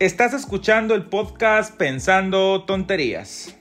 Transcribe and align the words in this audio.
Estás 0.00 0.32
escuchando 0.32 0.94
el 0.94 1.06
podcast 1.06 1.76
Pensando 1.76 2.62
Tonterías. 2.62 3.56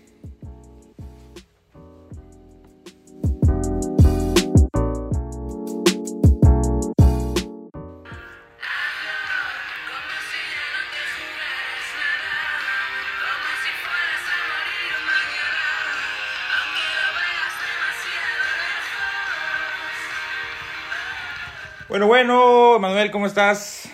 Bueno, 21.90 22.06
bueno, 22.06 22.78
Manuel, 22.78 23.10
¿cómo 23.10 23.26
estás? 23.26 23.90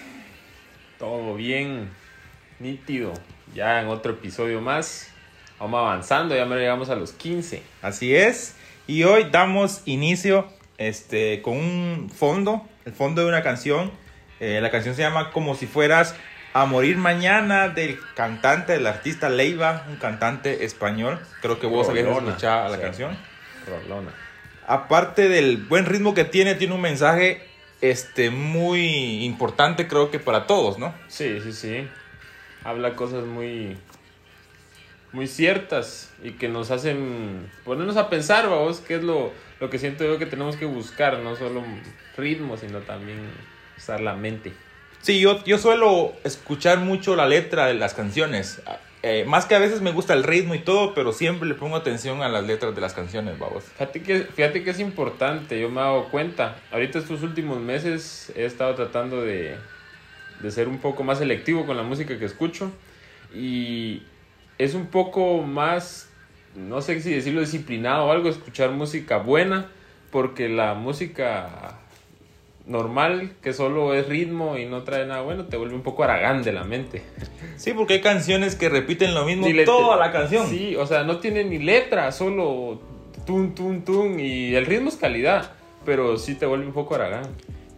Todo 0.99 1.35
bien, 1.35 1.89
nítido. 2.63 3.13
Ya 3.53 3.81
en 3.81 3.87
otro 3.87 4.13
episodio 4.13 4.61
más. 4.61 5.09
Vamos 5.59 5.79
avanzando, 5.79 6.35
ya 6.35 6.45
me 6.45 6.55
llegamos 6.55 6.89
a 6.89 6.95
los 6.95 7.11
15. 7.11 7.61
Así 7.81 8.15
es. 8.15 8.55
Y 8.87 9.03
hoy 9.03 9.27
damos 9.31 9.81
inicio 9.85 10.47
este, 10.77 11.41
con 11.41 11.57
un 11.57 12.09
fondo, 12.13 12.67
el 12.85 12.93
fondo 12.93 13.21
de 13.21 13.27
una 13.27 13.43
canción. 13.43 13.91
Eh, 14.39 14.59
la 14.61 14.71
canción 14.71 14.95
se 14.95 15.01
llama 15.03 15.31
Como 15.31 15.55
si 15.55 15.67
fueras 15.67 16.15
a 16.53 16.65
morir 16.65 16.97
mañana 16.97 17.69
del 17.69 17.97
cantante, 18.15 18.73
del 18.73 18.87
artista 18.87 19.29
Leiva, 19.29 19.85
un 19.89 19.97
cantante 19.97 20.65
español. 20.65 21.19
Creo 21.41 21.59
que 21.59 21.67
vos 21.67 21.87
habías 21.89 22.07
escuchado 22.07 22.69
la 22.69 22.77
Sí. 22.77 22.81
canción. 22.81 23.17
Rolona. 23.67 24.11
Aparte 24.67 25.29
del 25.29 25.57
buen 25.57 25.85
ritmo 25.85 26.13
que 26.13 26.25
tiene, 26.25 26.55
tiene 26.55 26.73
un 26.73 26.81
mensaje 26.81 27.41
este, 27.81 28.29
muy 28.29 29.25
importante, 29.25 29.87
creo 29.87 30.09
que 30.09 30.19
para 30.19 30.47
todos, 30.47 30.77
¿no? 30.79 30.93
Sí, 31.09 31.39
sí, 31.43 31.51
sí. 31.53 31.87
Habla 32.63 32.95
cosas 32.95 33.25
muy. 33.25 33.77
muy 35.11 35.27
ciertas 35.27 36.11
y 36.23 36.31
que 36.31 36.49
nos 36.49 36.71
hacen 36.71 37.49
ponernos 37.65 37.97
a 37.97 38.09
pensar, 38.09 38.49
vamos, 38.49 38.79
qué 38.79 38.95
es 38.95 39.03
lo, 39.03 39.31
lo 39.59 39.69
que 39.69 39.79
siento 39.79 40.03
yo 40.03 40.17
que 40.17 40.25
tenemos 40.25 40.55
que 40.55 40.65
buscar, 40.65 41.19
no 41.19 41.35
solo 41.35 41.63
ritmo, 42.17 42.57
sino 42.57 42.79
también 42.79 43.19
usar 43.77 44.01
la 44.01 44.15
mente. 44.15 44.53
Sí, 45.01 45.19
yo, 45.19 45.43
yo 45.43 45.57
suelo 45.57 46.13
escuchar 46.23 46.79
mucho 46.79 47.15
la 47.15 47.25
letra 47.27 47.65
de 47.65 47.73
las 47.73 47.93
canciones. 47.93 48.61
Eh, 49.05 49.25
más 49.27 49.45
que 49.45 49.53
a 49.53 49.59
veces 49.59 49.81
me 49.81 49.91
gusta 49.91 50.13
el 50.13 50.23
ritmo 50.23 50.55
y 50.55 50.59
todo, 50.59 50.93
pero 50.93 51.11
siempre 51.11 51.45
le 51.45 51.55
pongo 51.55 51.75
atención 51.75 52.23
a 52.23 52.29
las 52.29 52.45
letras 52.45 52.73
de 52.73 52.79
las 52.79 52.93
canciones, 52.93 53.37
vamos. 53.37 53.65
Fíjate 53.65 54.01
que, 54.01 54.19
fíjate 54.21 54.63
que 54.63 54.69
es 54.69 54.79
importante, 54.79 55.59
yo 55.59 55.69
me 55.69 55.81
he 55.81 55.83
dado 55.83 56.07
cuenta. 56.09 56.55
Ahorita 56.71 56.99
estos 56.99 57.21
últimos 57.21 57.59
meses 57.59 58.31
he 58.33 58.45
estado 58.45 58.75
tratando 58.75 59.21
de, 59.21 59.57
de 60.43 60.51
ser 60.51 60.67
un 60.67 60.77
poco 60.77 61.03
más 61.03 61.17
selectivo 61.17 61.65
con 61.65 61.77
la 61.77 61.83
música 61.83 62.19
que 62.19 62.25
escucho. 62.25 62.69
Y 63.33 64.03
es 64.59 64.75
un 64.75 64.87
poco 64.87 65.41
más, 65.41 66.09
no 66.55 66.81
sé 66.81 67.01
si 67.01 67.11
decirlo 67.11 67.41
disciplinado 67.41 68.05
o 68.05 68.11
algo, 68.11 68.29
escuchar 68.29 68.69
música 68.71 69.17
buena. 69.17 69.71
Porque 70.11 70.47
la 70.49 70.75
música 70.75 71.79
normal, 72.65 73.31
que 73.41 73.51
solo 73.51 73.93
es 73.93 74.07
ritmo 74.07 74.57
y 74.57 74.65
no 74.65 74.83
trae 74.83 75.05
nada 75.05 75.21
bueno, 75.21 75.45
te 75.45 75.57
vuelve 75.57 75.75
un 75.75 75.81
poco 75.81 76.03
aragán 76.03 76.43
de 76.43 76.53
la 76.53 76.63
mente. 76.63 77.01
Sí, 77.55 77.73
porque 77.73 77.95
hay 77.95 78.01
canciones 78.01 78.55
que 78.55 78.69
repiten 78.69 79.13
lo 79.13 79.25
mismo 79.25 79.47
toda 79.65 79.97
la 79.97 80.11
canción. 80.11 80.47
Sí, 80.47 80.75
o 80.75 80.85
sea, 80.85 81.03
no 81.03 81.17
tiene 81.17 81.43
ni 81.43 81.59
letra, 81.59 82.11
solo 82.11 82.81
tun, 83.25 83.55
tun, 83.55 83.83
tun. 83.83 84.19
Y 84.19 84.55
el 84.55 84.65
ritmo 84.65 84.89
es 84.89 84.97
calidad, 84.97 85.51
pero 85.85 86.17
sí 86.17 86.35
te 86.35 86.45
vuelve 86.45 86.65
un 86.65 86.73
poco 86.73 86.95
aragán. 86.95 87.23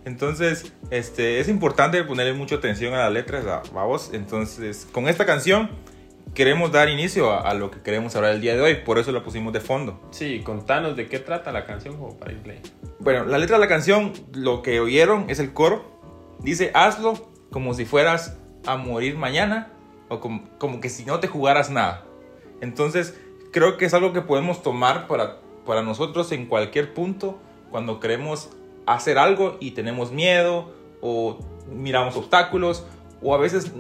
Entonces, 0.06 0.72
este, 0.92 1.40
es 1.40 1.50
importante 1.50 2.04
ponerle 2.04 2.34
mucha 2.34 2.56
atención 2.56 2.94
a 2.94 2.98
las 2.98 3.12
letras, 3.12 3.44
vamos. 3.74 4.12
Entonces, 4.14 4.88
con 4.92 5.08
esta 5.08 5.26
canción 5.26 5.70
queremos 6.34 6.72
dar 6.72 6.90
inicio 6.90 7.32
a, 7.32 7.42
a 7.42 7.54
lo 7.54 7.72
que 7.72 7.82
queremos 7.82 8.16
hablar 8.16 8.34
el 8.34 8.42
día 8.42 8.56
de 8.56 8.62
hoy, 8.62 8.76
por 8.76 9.00
eso 9.00 9.12
la 9.12 9.24
pusimos 9.24 9.52
de 9.54 9.62
fondo. 9.62 10.00
Sí, 10.12 10.42
contanos 10.44 10.96
de 10.96 11.08
qué 11.08 11.20
trata 11.20 11.52
la 11.52 11.66
canción 11.66 11.98
como 11.98 12.18
para 12.18 12.34
irle. 12.34 12.62
Bueno, 13.00 13.26
la 13.26 13.38
letra 13.38 13.58
de 13.58 13.62
la 13.62 13.68
canción, 13.68 14.14
lo 14.34 14.62
que 14.62 14.80
oyeron 14.80 15.30
es 15.30 15.40
el 15.40 15.54
coro. 15.54 16.00
Dice, 16.40 16.72
hazlo 16.74 17.32
como 17.52 17.74
si 17.74 17.86
fueras 17.86 18.38
a 18.66 18.78
morir 18.78 19.18
mañana 19.18 19.72
o 20.10 20.20
como, 20.20 20.44
como 20.60 20.82
que 20.82 20.90
si 20.90 21.06
no 21.06 21.20
te 21.20 21.28
jugaras 21.28 21.70
nada. 21.70 22.06
Entonces, 22.62 23.18
creo 23.52 23.78
que 23.78 23.86
es 23.86 23.94
algo 23.94 24.14
que 24.14 24.22
podemos 24.22 24.62
tomar 24.62 25.08
para, 25.08 25.38
para 25.66 25.82
nosotros 25.82 26.32
en 26.32 26.46
cualquier 26.46 26.94
punto 26.94 27.40
cuando 27.72 28.00
queremos 28.00 28.50
hacer 28.86 29.18
algo 29.18 29.58
y 29.60 29.72
tenemos 29.72 30.12
miedo 30.12 30.72
o 31.02 31.40
miramos 31.72 32.16
obstáculos 32.16 32.86
o 33.22 33.34
a 33.34 33.38
veces 33.38 33.72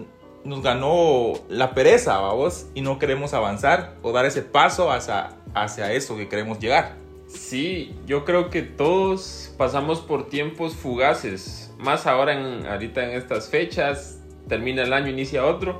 nos 0.43 0.61
ganó 0.61 1.33
la 1.49 1.73
pereza, 1.73 2.19
vamos, 2.19 2.67
y 2.75 2.81
no 2.81 2.99
queremos 2.99 3.33
avanzar 3.33 3.95
o 4.03 4.11
dar 4.11 4.25
ese 4.25 4.43
paso 4.43 4.91
hacia, 4.91 5.31
hacia 5.53 5.91
eso 5.91 6.15
que 6.15 6.29
queremos 6.29 6.59
llegar. 6.59 6.95
Sí, 7.27 7.95
yo 8.05 8.23
creo 8.23 8.51
que 8.51 8.61
todos 8.61 9.53
pasamos 9.57 9.99
por 9.99 10.29
tiempos 10.29 10.75
fugaces, 10.75 11.73
más 11.79 12.05
ahora 12.05 12.33
en, 12.33 12.67
ahorita 12.67 13.03
en 13.03 13.17
estas 13.17 13.49
fechas, 13.49 14.19
termina 14.47 14.83
el 14.83 14.93
año, 14.93 15.09
inicia 15.09 15.45
otro, 15.45 15.79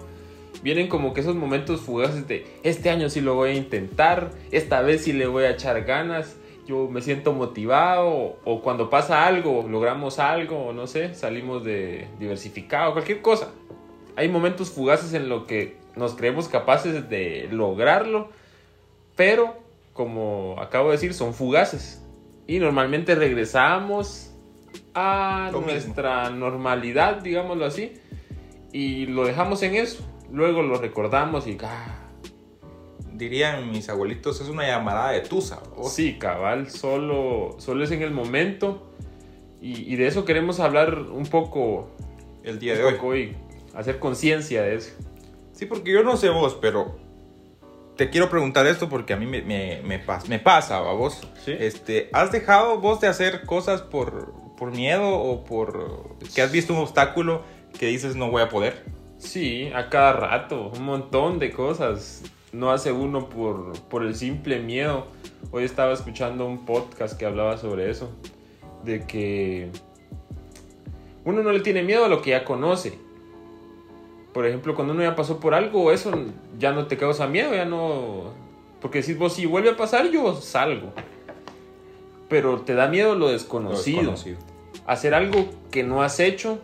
vienen 0.63 0.87
como 0.87 1.13
que 1.13 1.21
esos 1.21 1.35
momentos 1.35 1.81
fugaces 1.81 2.27
de 2.27 2.47
este 2.63 2.89
año 2.89 3.09
sí 3.09 3.21
lo 3.21 3.35
voy 3.35 3.51
a 3.51 3.53
intentar, 3.53 4.31
esta 4.51 4.81
vez 4.81 5.03
sí 5.03 5.13
le 5.13 5.27
voy 5.27 5.43
a 5.43 5.51
echar 5.51 5.83
ganas, 5.83 6.35
yo 6.65 6.87
me 6.89 7.01
siento 7.01 7.33
motivado, 7.33 8.37
o 8.43 8.61
cuando 8.61 8.89
pasa 8.89 9.25
algo, 9.25 9.65
logramos 9.69 10.19
algo, 10.19 10.73
no 10.73 10.87
sé, 10.87 11.13
salimos 11.13 11.63
de 11.63 12.07
diversificado, 12.19 12.93
cualquier 12.93 13.21
cosa. 13.21 13.51
Hay 14.15 14.29
momentos 14.29 14.71
fugaces 14.71 15.13
en 15.13 15.29
lo 15.29 15.45
que 15.45 15.77
nos 15.95 16.15
creemos 16.15 16.47
capaces 16.47 17.09
de 17.09 17.47
lograrlo, 17.51 18.29
pero 19.15 19.57
como 19.93 20.55
acabo 20.59 20.87
de 20.89 20.93
decir, 20.93 21.13
son 21.13 21.33
fugaces. 21.33 22.01
Y 22.47 22.59
normalmente 22.59 23.15
regresamos 23.15 24.33
a 24.93 25.49
Lo 25.51 25.61
mismo. 25.61 25.73
nuestra 25.73 26.29
normalidad, 26.29 27.21
digámoslo 27.21 27.65
así, 27.65 27.93
y 28.71 29.05
lo 29.05 29.25
dejamos 29.25 29.61
en 29.63 29.75
eso. 29.75 30.03
Luego 30.31 30.63
lo 30.63 30.77
recordamos 30.77 31.47
y... 31.47 31.57
ah, 31.63 32.04
dirían 33.17 33.71
mis 33.71 33.89
abuelitos, 33.89 34.41
es 34.41 34.47
una 34.49 34.65
llamada 34.67 35.11
de 35.11 35.21
tusa. 35.21 35.61
¿o? 35.75 35.89
sí, 35.89 36.17
cabal, 36.17 36.69
solo, 36.69 37.55
solo 37.59 37.83
es 37.83 37.91
en 37.91 38.01
el 38.01 38.11
momento. 38.11 38.91
Y, 39.61 39.91
y 39.91 39.95
de 39.95 40.07
eso 40.07 40.25
queremos 40.25 40.59
hablar 40.59 40.99
un 40.99 41.25
poco, 41.25 41.89
el 42.43 42.59
día 42.59 42.75
de 42.75 42.83
hoy. 42.83 42.95
hoy, 43.01 43.35
hacer 43.73 43.99
conciencia 43.99 44.61
de 44.61 44.75
eso. 44.75 44.91
Sí, 45.53 45.65
porque 45.65 45.91
yo 45.91 46.03
no 46.03 46.17
sé 46.17 46.29
vos, 46.29 46.57
pero 46.61 46.97
te 47.95 48.09
quiero 48.09 48.29
preguntar 48.29 48.67
esto 48.67 48.89
porque 48.89 49.13
a 49.13 49.17
mí 49.17 49.25
me, 49.25 49.41
me, 49.41 49.81
me, 49.83 50.05
pas- 50.05 50.27
me 50.27 50.37
pasa, 50.37 50.81
¿va 50.81 50.93
vos? 50.93 51.21
Sí. 51.45 51.55
Este, 51.57 52.09
¿Has 52.13 52.31
dejado 52.31 52.79
vos 52.79 52.99
de 52.99 53.07
hacer 53.07 53.45
cosas 53.45 53.81
por, 53.81 54.33
por 54.57 54.71
miedo 54.71 55.09
o 55.17 55.45
por 55.45 56.17
que 56.35 56.41
has 56.41 56.51
visto 56.51 56.73
un 56.73 56.79
obstáculo 56.79 57.43
que 57.79 57.87
dices 57.87 58.15
no 58.17 58.29
voy 58.29 58.41
a 58.43 58.49
poder? 58.49 58.83
Sí, 59.17 59.71
a 59.73 59.89
cada 59.89 60.11
rato, 60.13 60.71
un 60.75 60.83
montón 60.83 61.39
de 61.39 61.51
cosas. 61.51 62.21
No 62.55 62.71
hace 62.71 62.93
uno 62.93 63.27
por, 63.27 63.73
por 63.89 64.03
el 64.05 64.15
simple 64.15 64.59
miedo. 64.61 65.07
Hoy 65.51 65.65
estaba 65.65 65.91
escuchando 65.91 66.45
un 66.45 66.65
podcast 66.65 67.17
que 67.19 67.25
hablaba 67.25 67.57
sobre 67.57 67.89
eso. 67.89 68.09
De 68.85 69.05
que 69.05 69.71
uno 71.25 71.43
no 71.43 71.51
le 71.51 71.59
tiene 71.59 71.83
miedo 71.83 72.05
a 72.05 72.07
lo 72.07 72.21
que 72.21 72.29
ya 72.29 72.45
conoce. 72.45 72.97
Por 74.33 74.45
ejemplo, 74.45 74.73
cuando 74.73 74.93
uno 74.93 75.03
ya 75.03 75.17
pasó 75.17 75.39
por 75.41 75.53
algo, 75.53 75.91
eso 75.91 76.11
ya 76.57 76.71
no 76.71 76.87
te 76.87 76.95
causa 76.97 77.27
miedo, 77.27 77.53
ya 77.53 77.65
no... 77.65 78.33
Porque 78.81 79.03
si 79.03 79.13
vos 79.15 79.33
si 79.33 79.45
vuelve 79.45 79.71
a 79.71 79.75
pasar, 79.77 80.09
yo 80.09 80.33
salgo. 80.35 80.93
Pero 82.29 82.61
te 82.61 82.73
da 82.73 82.87
miedo 82.87 83.15
lo 83.15 83.29
desconocido 83.31 84.03
Lo 84.03 84.11
desconocido. 84.11 84.37
hacer 84.85 85.13
algo 85.13 85.49
que 85.71 85.83
no 85.83 86.03
has 86.03 86.21
hecho. 86.21 86.59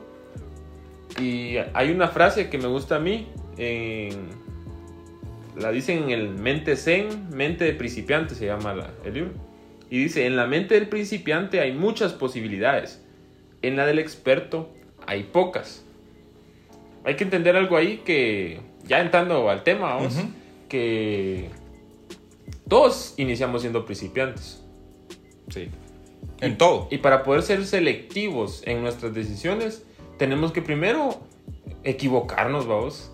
Y 1.19 1.55
hay 1.73 1.91
una 1.91 2.07
frase 2.07 2.49
que 2.49 2.57
me 2.57 2.67
gusta 2.67 2.95
a 2.95 2.99
mí. 2.99 3.27
en- 3.57 4.39
la 5.57 5.71
dicen 5.71 6.03
en 6.05 6.09
el 6.11 6.29
Mente 6.29 6.75
Zen, 6.75 7.29
Mente 7.29 7.65
de 7.65 7.73
Principiante 7.73 8.35
se 8.35 8.45
llama 8.45 8.73
la- 8.73 8.91
el 9.05 9.13
libro. 9.13 9.31
Y 9.89 10.03
dice, 10.03 10.25
en 10.25 10.37
la 10.37 10.47
mente 10.47 10.75
del 10.75 10.87
principiante 10.87 11.59
hay 11.59 11.73
muchas 11.73 12.13
posibilidades. 12.13 13.03
En 13.61 13.75
la 13.75 13.85
del 13.85 13.99
experto 13.99 14.69
hay 15.05 15.23
pocas. 15.23 15.83
Hay 17.03 17.15
que 17.17 17.25
entender 17.25 17.57
algo 17.57 17.75
ahí 17.75 18.01
que, 18.05 18.61
ya 18.87 19.01
entrando 19.01 19.49
al 19.49 19.63
tema, 19.63 19.95
vamos, 19.95 20.15
que 20.69 21.49
todos 22.69 23.15
iniciamos 23.17 23.61
siendo 23.61 23.85
principiantes. 23.85 24.63
Sí. 25.49 25.67
En 26.39 26.57
todo. 26.57 26.87
Y 26.89 26.99
para 26.99 27.23
poder 27.23 27.41
ser 27.43 27.65
selectivos 27.65 28.63
en 28.65 28.81
nuestras 28.81 29.13
decisiones, 29.13 29.83
tenemos 30.17 30.53
que 30.53 30.61
primero 30.61 31.19
equivocarnos, 31.83 32.65
vamos. 32.65 33.11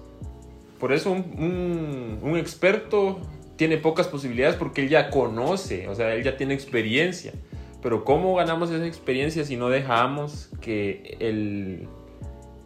Por 0.80 0.94
eso 0.94 1.12
un, 1.12 1.20
un- 1.38 2.20
un 2.22 2.38
experto 2.38 3.20
tiene 3.56 3.78
pocas 3.78 4.08
posibilidades 4.08 4.56
porque 4.56 4.82
él 4.82 4.90
ya 4.90 5.10
conoce, 5.10 5.88
o 5.88 5.96
sea, 5.96 6.14
él 6.14 6.24
ya 6.24 6.38
tiene 6.38 6.54
experiencia. 6.54 7.34
Pero 7.82 8.04
¿cómo 8.04 8.36
ganamos 8.36 8.70
esa 8.72 8.86
experiencia 8.86 9.44
si 9.46 9.56
no 9.56 9.70
dejamos 9.70 10.50
que 10.62 11.18
el, 11.20 11.88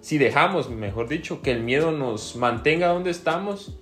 si 0.01 0.17
dejamos, 0.17 0.69
mejor 0.69 1.07
dicho, 1.07 1.41
que 1.41 1.51
el 1.51 1.61
miedo 1.63 1.91
nos 1.91 2.35
mantenga 2.35 2.87
donde 2.87 3.11
estamos 3.11 3.77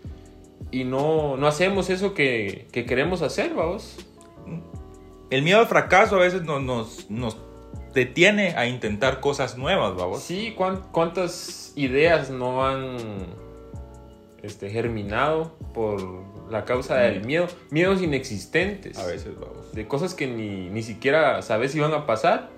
y 0.71 0.83
no, 0.83 1.37
no 1.37 1.47
hacemos 1.47 1.89
eso 1.89 2.13
que, 2.13 2.67
que 2.71 2.85
queremos 2.85 3.21
hacer, 3.23 3.53
vamos. 3.55 3.97
El 5.31 5.43
miedo 5.43 5.59
al 5.59 5.67
fracaso 5.67 6.15
a 6.15 6.19
veces 6.19 6.43
nos, 6.43 6.61
nos, 6.63 7.09
nos 7.09 7.37
detiene 7.93 8.55
a 8.55 8.67
intentar 8.67 9.19
cosas 9.19 9.57
nuevas, 9.57 9.95
vamos. 9.95 10.21
Sí, 10.21 10.53
¿cuán- 10.57 10.81
¿cuántas 10.91 11.73
ideas 11.75 12.29
no 12.31 12.65
han 12.65 12.97
este, 14.43 14.69
germinado 14.69 15.57
por 15.73 16.01
la 16.49 16.65
causa 16.65 16.97
del 16.97 17.25
miedo? 17.25 17.47
Miedos 17.69 18.01
inexistentes. 18.01 18.97
A 18.97 19.05
veces, 19.05 19.33
vamos. 19.39 19.71
De 19.73 19.87
cosas 19.87 20.13
que 20.13 20.27
ni, 20.27 20.69
ni 20.69 20.83
siquiera 20.83 21.41
sabes 21.41 21.71
si 21.71 21.79
van 21.79 21.93
a 21.93 22.05
pasar, 22.05 22.49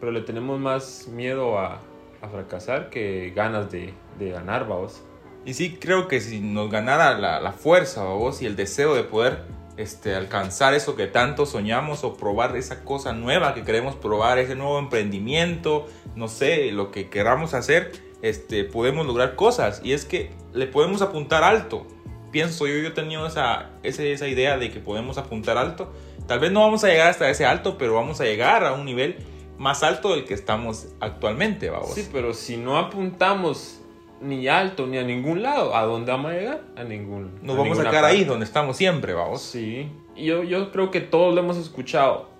pero 0.00 0.12
le 0.12 0.20
tenemos 0.20 0.60
más 0.60 1.08
miedo 1.08 1.58
a, 1.58 1.80
a 2.20 2.28
fracasar 2.28 2.90
que 2.90 3.32
ganas 3.34 3.70
de, 3.70 3.94
de 4.18 4.30
ganar, 4.30 4.66
vamos. 4.66 5.02
Y 5.44 5.54
sí, 5.54 5.76
creo 5.78 6.08
que 6.08 6.20
si 6.20 6.40
nos 6.40 6.70
ganara 6.70 7.18
la, 7.18 7.40
la 7.40 7.52
fuerza, 7.52 8.04
vos, 8.04 8.40
y 8.40 8.46
el 8.46 8.56
deseo 8.56 8.94
de 8.94 9.04
poder 9.04 9.42
este, 9.76 10.14
alcanzar 10.14 10.72
eso 10.74 10.96
que 10.96 11.06
tanto 11.06 11.46
soñamos 11.46 12.04
o 12.04 12.16
probar 12.16 12.56
esa 12.56 12.84
cosa 12.84 13.12
nueva 13.12 13.54
que 13.54 13.62
queremos 13.62 13.96
probar, 13.96 14.38
ese 14.38 14.54
nuevo 14.54 14.78
emprendimiento, 14.78 15.86
no 16.16 16.28
sé, 16.28 16.70
lo 16.72 16.90
que 16.90 17.10
queramos 17.10 17.54
hacer, 17.54 17.92
este, 18.24 18.64
podemos 18.64 19.06
lograr 19.06 19.36
cosas. 19.36 19.80
Y 19.84 19.92
es 19.92 20.04
que 20.04 20.30
le 20.52 20.66
podemos 20.66 21.02
apuntar 21.02 21.44
alto. 21.44 21.86
Pienso 22.32 22.66
yo, 22.66 22.74
yo 22.78 22.88
he 22.88 22.92
tenido 22.92 23.26
esa, 23.26 23.70
ese- 23.82 24.12
esa 24.12 24.26
idea 24.26 24.56
de 24.58 24.70
que 24.70 24.80
podemos 24.80 25.18
apuntar 25.18 25.56
alto. 25.58 25.92
Tal 26.26 26.40
vez 26.40 26.50
no 26.50 26.60
vamos 26.60 26.82
a 26.84 26.88
llegar 26.88 27.08
hasta 27.08 27.28
ese 27.28 27.44
alto, 27.44 27.76
pero 27.78 27.94
vamos 27.94 28.20
a 28.20 28.24
llegar 28.24 28.64
a 28.64 28.72
un 28.72 28.84
nivel 28.86 29.16
más 29.58 29.82
alto 29.82 30.14
del 30.14 30.24
que 30.24 30.34
estamos 30.34 30.88
actualmente, 31.00 31.68
vamos. 31.70 31.94
Sí, 31.94 32.08
pero 32.12 32.32
si 32.34 32.56
no 32.56 32.78
apuntamos 32.78 33.80
ni 34.20 34.48
alto 34.48 34.86
ni 34.86 34.96
a 34.98 35.02
ningún 35.04 35.42
lado, 35.42 35.76
¿a 35.76 35.82
dónde 35.84 36.10
vamos 36.10 36.32
a 36.32 36.34
llegar? 36.34 36.62
A 36.76 36.82
ningún. 36.84 37.38
Nos 37.42 37.56
a 37.56 37.58
vamos 37.58 37.78
a 37.78 37.90
quedar 37.90 38.04
ahí 38.06 38.24
donde 38.24 38.46
estamos 38.46 38.76
siempre, 38.76 39.12
vamos. 39.12 39.42
Sí, 39.42 39.88
y 40.16 40.24
yo, 40.24 40.42
yo 40.42 40.72
creo 40.72 40.90
que 40.90 41.00
todos 41.02 41.34
lo 41.34 41.40
hemos 41.42 41.56
escuchado 41.58 42.30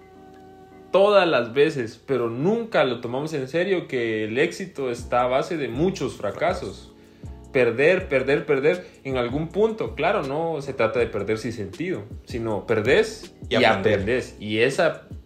todas 0.94 1.26
las 1.26 1.52
veces, 1.54 2.00
pero 2.06 2.30
nunca 2.30 2.84
lo 2.84 3.00
tomamos 3.00 3.34
en 3.34 3.48
serio 3.48 3.88
que 3.88 4.22
el 4.26 4.38
éxito 4.38 4.92
está 4.92 5.22
a 5.22 5.26
base 5.26 5.56
de 5.56 5.66
muchos 5.66 6.14
fracasos. 6.14 6.92
Perder, 7.52 8.08
perder, 8.08 8.46
perder 8.46 8.86
en 9.02 9.16
algún 9.16 9.48
punto. 9.48 9.96
Claro, 9.96 10.22
no 10.22 10.62
se 10.62 10.72
trata 10.72 11.00
de 11.00 11.08
perder 11.08 11.38
sin 11.38 11.52
sentido, 11.52 12.04
sino 12.26 12.64
perdés 12.64 13.34
Y 13.48 13.56
y, 13.56 13.64
aprendes. 13.64 14.36
Y 14.38 14.60
ese 14.60 14.84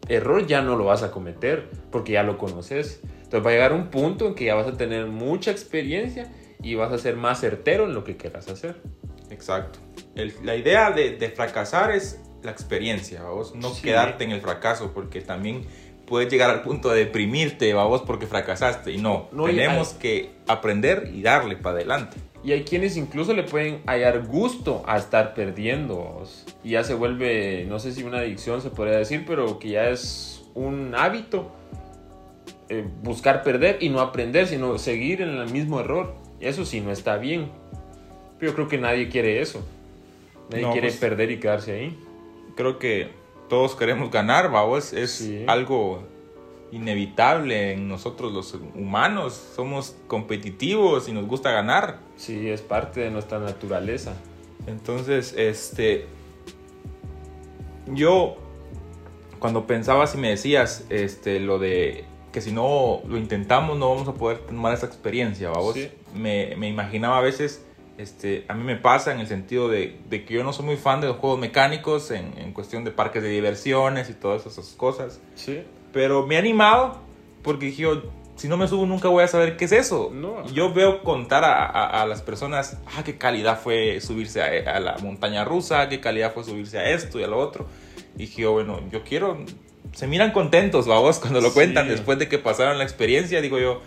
error 0.08 0.46
ya 0.46 0.62
no 0.62 0.74
lo 0.74 0.86
vas 0.86 1.02
a 1.02 1.10
cometer 1.10 1.68
porque 1.92 2.12
ya 2.12 2.22
lo 2.22 2.38
conoces. 2.38 3.02
Entonces 3.24 3.44
va 3.46 3.50
a 3.50 3.52
llegar 3.52 3.74
un 3.74 3.88
punto 3.88 4.26
en 4.28 4.34
que 4.34 4.46
ya 4.46 4.54
vas 4.54 4.68
a 4.68 4.78
tener 4.78 5.04
mucha 5.04 5.50
experiencia 5.50 6.32
y 6.62 6.76
vas 6.76 6.92
a 6.92 6.96
ser 6.96 7.14
más 7.16 7.40
certero 7.42 7.84
en 7.84 7.92
lo 7.92 8.04
que 8.04 8.16
quieras 8.16 8.48
hacer. 8.48 8.76
Exacto. 9.28 9.80
El- 10.14 10.32
la 10.44 10.56
idea 10.56 10.92
de, 10.92 11.18
de 11.18 11.28
fracasar 11.28 11.90
es 11.90 12.22
la 12.43 12.50
experiencia, 12.50 13.23
vamos. 13.23 13.55
No 13.55 13.70
Sí. 13.70 13.82
quedarte 13.82 14.25
en 14.25 14.31
el 14.31 14.40
fracaso, 14.40 14.93
porque 14.94 15.20
también 15.20 15.62
puedes 16.06 16.31
llegar 16.31 16.50
al 16.50 16.62
punto 16.62 16.90
de 16.90 17.00
deprimirte, 17.05 17.73
vamos, 17.75 18.02
porque 18.02 18.26
fracasaste. 18.26 18.93
Y 18.93 18.99
no, 18.99 19.29
No, 19.32 19.44
tenemos 19.44 19.93
hay- 19.94 19.99
que 19.99 20.31
aprender 20.46 21.11
y 21.12 21.23
darle 21.23 21.56
para 21.56 21.76
adelante. 21.76 22.17
Y 22.44 22.52
hay 22.52 22.62
quienes 22.62 22.96
incluso 22.96 23.35
le 23.35 23.43
pueden 23.43 23.82
hallar 23.87 24.25
gusto 24.26 24.82
a 24.87 24.96
estar 24.96 25.35
perdiendo. 25.35 25.96
vos. 25.96 26.46
Y 26.62 26.70
ya 26.70 26.85
se 26.85 26.94
vuelve, 26.94 27.67
no 27.69 27.79
sé 27.81 27.93
si 27.93 28.05
una 28.05 28.19
adicción 28.19 28.62
se 28.62 28.70
podría 28.70 28.96
decir, 28.99 29.25
pero 29.26 29.58
que 29.58 29.70
ya 29.70 29.88
es 29.90 30.44
un 30.55 30.94
hábito 30.94 31.52
eh, 32.70 32.85
buscar 33.02 33.43
perder 33.43 33.79
y 33.81 33.88
no 33.88 34.00
aprender, 34.00 34.46
sino 34.46 34.76
seguir 34.79 35.23
en 35.23 35.31
el 35.31 35.50
mismo 35.50 35.81
error. 35.81 36.14
Eso 36.38 36.64
sí 36.67 36.81
no 36.82 36.93
está 36.93 37.17
bien. 37.17 37.50
Pero 38.38 38.52
yo 38.52 38.55
creo 38.56 38.69
que 38.69 38.76
nadie 38.79 39.08
quiere 39.08 39.40
eso. 39.40 39.67
Nadie 40.50 40.62
No, 40.64 40.73
quiere 40.73 40.88
pues- 40.88 41.00
perder 41.00 41.31
y 41.31 41.40
quedarse 41.40 41.73
ahí. 41.73 41.99
Creo 42.58 42.81
que 42.81 43.12
todos 43.49 43.76
queremos 43.76 44.10
ganar, 44.10 44.50
vamos. 44.50 44.93
Es 44.93 45.12
Sí. 45.12 45.44
algo 45.46 46.02
inevitable 46.72 47.72
en 47.75 47.87
nosotros 47.88 48.32
los 48.32 48.52
humanos. 48.75 49.40
Somos 49.55 49.94
competitivos 50.08 51.08
y 51.08 51.12
nos 51.12 51.28
gusta 51.28 51.52
ganar. 51.52 52.00
Sí, 52.16 52.50
es 52.50 52.60
parte 52.60 52.99
de 52.99 53.12
nuestra 53.12 53.38
naturaleza. 53.38 54.14
Entonces, 54.66 55.34
este. 55.38 56.06
Yo, 57.87 58.37
cuando 59.38 59.69
pensabas 59.69 60.16
y 60.16 60.19
me 60.19 60.31
decías 60.31 60.84
este, 60.90 61.38
lo 61.38 61.61
de 61.61 62.06
que 62.32 62.40
si 62.40 62.50
no 62.50 63.02
lo 63.06 63.16
intentamos 63.16 63.78
no 63.78 63.88
vamos 63.90 64.08
a 64.08 64.14
poder 64.14 64.38
tomar 64.38 64.75
esa 64.75 64.87
experiencia, 64.87 65.49
¿vamos? 65.50 65.75
Sí. 65.75 65.90
Me, 66.12 66.56
me 66.56 66.69
imaginaba 66.69 67.19
a 67.19 67.20
veces, 67.20 67.64
este, 67.98 68.44
a 68.48 68.54
mí 68.54 68.64
me 68.64 68.76
pasa 68.76 69.12
en 69.12 69.20
el 69.20 69.26
sentido 69.26 69.68
de, 69.68 69.98
de 70.08 70.24
que 70.24 70.34
yo 70.34 70.44
no 70.44 70.52
soy 70.52 70.64
muy 70.64 70.76
fan 70.76 71.00
de 71.00 71.08
los 71.08 71.16
juegos 71.16 71.38
mecánicos 71.38 72.10
en, 72.10 72.32
en 72.38 72.52
cuestión 72.52 72.84
de 72.84 72.90
parques 72.90 73.22
de 73.22 73.28
diversiones 73.28 74.08
y 74.08 74.14
todas 74.14 74.46
esas 74.46 74.68
cosas. 74.76 75.20
Sí. 75.34 75.62
Pero 75.92 76.26
me 76.26 76.36
he 76.36 76.38
animado 76.38 76.98
porque 77.42 77.66
dije, 77.66 77.82
yo, 77.82 78.02
si 78.36 78.46
no 78.48 78.56
me 78.56 78.68
subo 78.68 78.86
nunca 78.86 79.08
voy 79.08 79.24
a 79.24 79.28
saber 79.28 79.56
qué 79.56 79.64
es 79.64 79.72
eso. 79.72 80.10
No. 80.14 80.46
Yo 80.52 80.72
veo 80.72 81.02
contar 81.02 81.44
a, 81.44 81.64
a- 81.66 82.02
a 82.02 82.06
las 82.06 82.22
personas, 82.22 82.78
ah, 82.96 83.02
qué 83.04 83.18
calidad 83.18 83.60
fue 83.60 84.00
subirse 84.00 84.40
a, 84.42 84.76
a 84.76 84.80
la 84.80 84.96
montaña 84.98 85.44
rusa, 85.44 85.88
qué 85.88 86.00
calidad 86.00 86.32
fue 86.32 86.44
subirse 86.44 86.78
a 86.78 86.88
esto 86.90 87.18
y 87.18 87.24
a 87.24 87.26
lo 87.26 87.38
otro. 87.38 87.66
Y 88.14 88.20
dije, 88.20 88.42
yo, 88.42 88.52
bueno, 88.52 88.80
yo 88.92 89.02
quiero... 89.02 89.38
Se 89.93 90.06
miran 90.06 90.32
contentos, 90.32 90.87
vamos, 90.87 91.19
cuando 91.20 91.40
lo 91.40 91.49
Sí. 91.49 91.55
cuentan 91.55 91.88
después 91.88 92.19
de 92.19 92.29
que 92.29 92.38
pasaron 92.38 92.79
la 92.79 92.85
experiencia. 92.85 93.40
Digo 93.40 93.58
yo, 93.58 93.82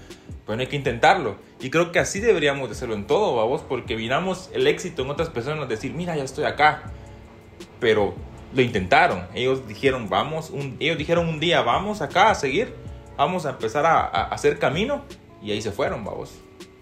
bueno, 0.45 0.61
hay 0.61 0.67
que 0.67 0.75
intentarlo. 0.75 1.35
Y 1.59 1.69
creo 1.69 1.91
que 1.91 1.99
así 1.99 2.19
deberíamos 2.19 2.69
de 2.69 2.75
hacerlo 2.75 2.95
en 2.95 3.05
todo, 3.07 3.35
vamos, 3.35 3.61
porque 3.61 3.95
miramos 3.95 4.49
el 4.53 4.67
éxito 4.67 5.03
en 5.03 5.09
otras 5.11 5.29
personas, 5.29 5.69
decir, 5.69 5.93
mira, 5.93 6.15
ya 6.15 6.23
estoy 6.23 6.45
acá. 6.45 6.91
Pero 7.79 8.13
lo 8.53 8.61
intentaron. 8.61 9.27
Ellos 9.33 9.67
dijeron, 9.67 10.09
vamos, 10.09 10.49
un, 10.49 10.75
ellos 10.79 10.97
dijeron 10.97 11.27
un 11.29 11.39
día, 11.39 11.61
vamos 11.61 12.01
acá 12.01 12.31
a 12.31 12.35
seguir, 12.35 12.73
vamos 13.17 13.45
a 13.45 13.51
empezar 13.51 13.85
a, 13.85 14.01
a 14.01 14.23
hacer 14.29 14.59
camino. 14.59 15.03
Y 15.41 15.51
ahí 15.51 15.61
se 15.61 15.71
fueron, 15.71 16.03
vamos. 16.03 16.33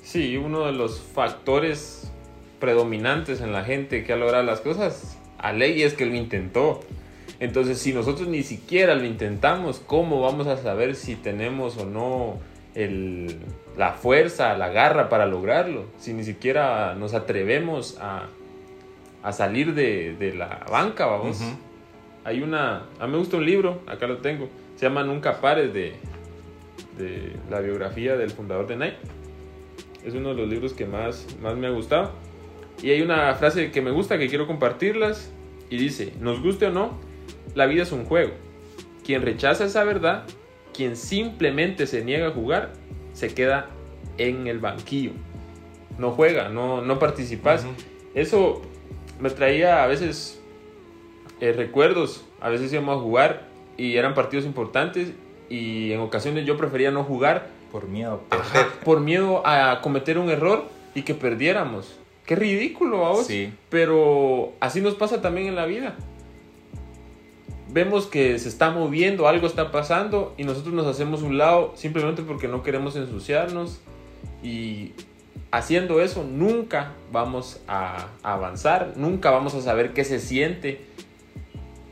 Sí, 0.01 0.35
uno 0.37 0.65
de 0.65 0.71
los 0.71 0.99
factores 0.99 2.11
predominantes 2.59 3.41
en 3.41 3.53
la 3.53 3.63
gente 3.63 4.03
que 4.03 4.13
ha 4.13 4.15
logrado 4.17 4.43
las 4.43 4.59
cosas, 4.61 5.17
a 5.37 5.53
ley 5.53 5.83
es 5.83 5.93
que 5.93 6.05
lo 6.05 6.15
intentó. 6.15 6.81
Entonces, 7.39 7.77
si 7.79 7.93
nosotros 7.93 8.27
ni 8.27 8.43
siquiera 8.43 8.95
lo 8.95 9.05
intentamos, 9.05 9.79
¿cómo 9.79 10.21
vamos 10.21 10.47
a 10.47 10.57
saber 10.57 10.95
si 10.95 11.15
tenemos 11.15 11.77
o 11.77 11.85
no 11.85 12.37
el- 12.75 13.37
la 13.77 13.93
fuerza, 13.93 14.57
la 14.57 14.69
garra 14.69 15.07
para 15.09 15.25
lograrlo? 15.25 15.85
Si 15.97 16.13
ni 16.13 16.23
siquiera 16.23 16.95
nos 16.95 17.13
atrevemos 17.13 17.97
a, 18.01 18.27
a 19.23 19.31
salir 19.31 19.73
de, 19.73 20.15
de 20.19 20.33
la 20.33 20.65
banca, 20.69 21.05
vamos. 21.05 21.39
Ujú. 21.39 21.49
Hay 22.25 22.41
una, 22.41 22.83
a 22.99 23.05
mí 23.07 23.13
me 23.13 23.17
gusta 23.19 23.37
un 23.37 23.45
libro, 23.45 23.81
acá 23.87 24.05
lo 24.05 24.17
tengo, 24.17 24.49
se 24.75 24.85
llama 24.85 25.03
Nunca 25.03 25.39
Pares 25.39 25.73
de, 25.73 25.93
de 26.97 27.31
la 27.49 27.61
biografía 27.61 28.17
del 28.17 28.31
fundador 28.31 28.67
de 28.67 28.75
Nike. 28.75 28.97
Es 30.05 30.13
uno 30.13 30.29
de 30.29 30.35
los 30.35 30.49
libros 30.49 30.73
que 30.73 30.85
más, 30.85 31.25
más 31.41 31.55
me 31.55 31.67
ha 31.67 31.71
gustado. 31.71 32.11
Y 32.83 32.89
hay 32.91 33.01
una 33.01 33.33
frase 33.35 33.71
que 33.71 33.81
me 33.81 33.91
gusta, 33.91 34.17
que 34.17 34.27
quiero 34.27 34.45
compartirlas. 34.47 35.31
Y 35.69 35.77
dice, 35.77 36.13
nos 36.19 36.41
guste 36.41 36.67
o 36.67 36.71
no, 36.71 36.97
la 37.55 37.65
vida 37.65 37.83
es 37.83 37.91
un 37.91 38.05
juego. 38.05 38.31
Quien 39.05 39.21
rechaza 39.21 39.65
esa 39.65 39.83
verdad, 39.83 40.23
quien 40.73 40.95
simplemente 40.95 41.87
se 41.87 42.03
niega 42.03 42.27
a 42.27 42.31
jugar, 42.31 42.73
se 43.13 43.33
queda 43.33 43.69
en 44.17 44.47
el 44.47 44.59
banquillo. 44.59 45.11
No 45.97 46.11
juega, 46.11 46.49
no, 46.49 46.81
no 46.81 46.99
participas. 46.99 47.65
Eso 48.13 48.61
me 49.19 49.29
traía 49.29 49.83
a 49.83 49.87
veces 49.87 50.41
eh, 51.41 51.53
recuerdos. 51.53 52.25
A 52.39 52.49
veces 52.49 52.71
íbamos 52.71 52.97
a 52.97 53.01
jugar 53.01 53.47
y 53.77 53.97
eran 53.97 54.13
partidos 54.13 54.45
importantes. 54.45 55.13
Y 55.49 55.91
en 55.91 55.99
ocasiones 55.99 56.45
yo 56.45 56.57
prefería 56.57 56.91
no 56.91 57.03
jugar 57.03 57.47
Por 57.71 57.87
miedo 57.87 58.21
a 58.29 58.35
Ajá, 58.35 58.67
por 58.85 58.99
miedo 58.99 59.41
a 59.45 59.81
cometer 59.81 60.19
un 60.19 60.29
error 60.29 60.65
y 60.93 61.01
que 61.01 61.15
perdiéramos. 61.15 61.97
Qué 62.25 62.35
ridículo, 62.35 63.01
vamos. 63.01 63.25
Sí. 63.25 63.51
Pero 63.69 64.53
así 64.59 64.81
nos 64.81 64.95
pasa 64.95 65.21
también 65.21 65.47
en 65.47 65.55
la 65.55 65.65
vida. 65.65 65.95
Vemos 67.71 68.07
que 68.07 68.39
se 68.39 68.49
está 68.49 68.71
moviendo, 68.71 69.27
algo 69.27 69.45
está 69.45 69.71
pasando 69.71 70.33
y 70.37 70.43
nosotros 70.43 70.73
nos 70.73 70.87
hacemos 70.87 71.21
un 71.21 71.37
lado 71.37 71.73
simplemente 71.75 72.23
porque 72.23 72.47
no 72.47 72.63
queremos 72.63 72.95
ensuciarnos 72.95 73.79
y 74.41 74.93
haciendo 75.51 76.01
eso 76.01 76.23
nunca 76.23 76.93
vamos 77.11 77.61
a 77.67 78.07
avanzar, 78.23 78.93
nunca 78.95 79.29
vamos 79.31 79.53
a 79.53 79.61
saber 79.61 79.93
qué 79.93 80.03
se 80.03 80.19
siente 80.19 80.81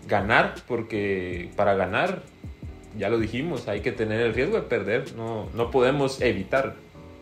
ganar 0.07 0.55
porque 0.67 1.51
para 1.55 1.75
ganar, 1.75 2.23
ya 2.97 3.09
lo 3.09 3.19
dijimos, 3.19 3.67
hay 3.67 3.81
que 3.81 3.91
tener 3.91 4.21
el 4.21 4.33
riesgo 4.33 4.55
de 4.55 4.63
perder, 4.63 5.15
no, 5.15 5.47
no 5.53 5.69
podemos 5.69 6.21
evitar. 6.21 6.75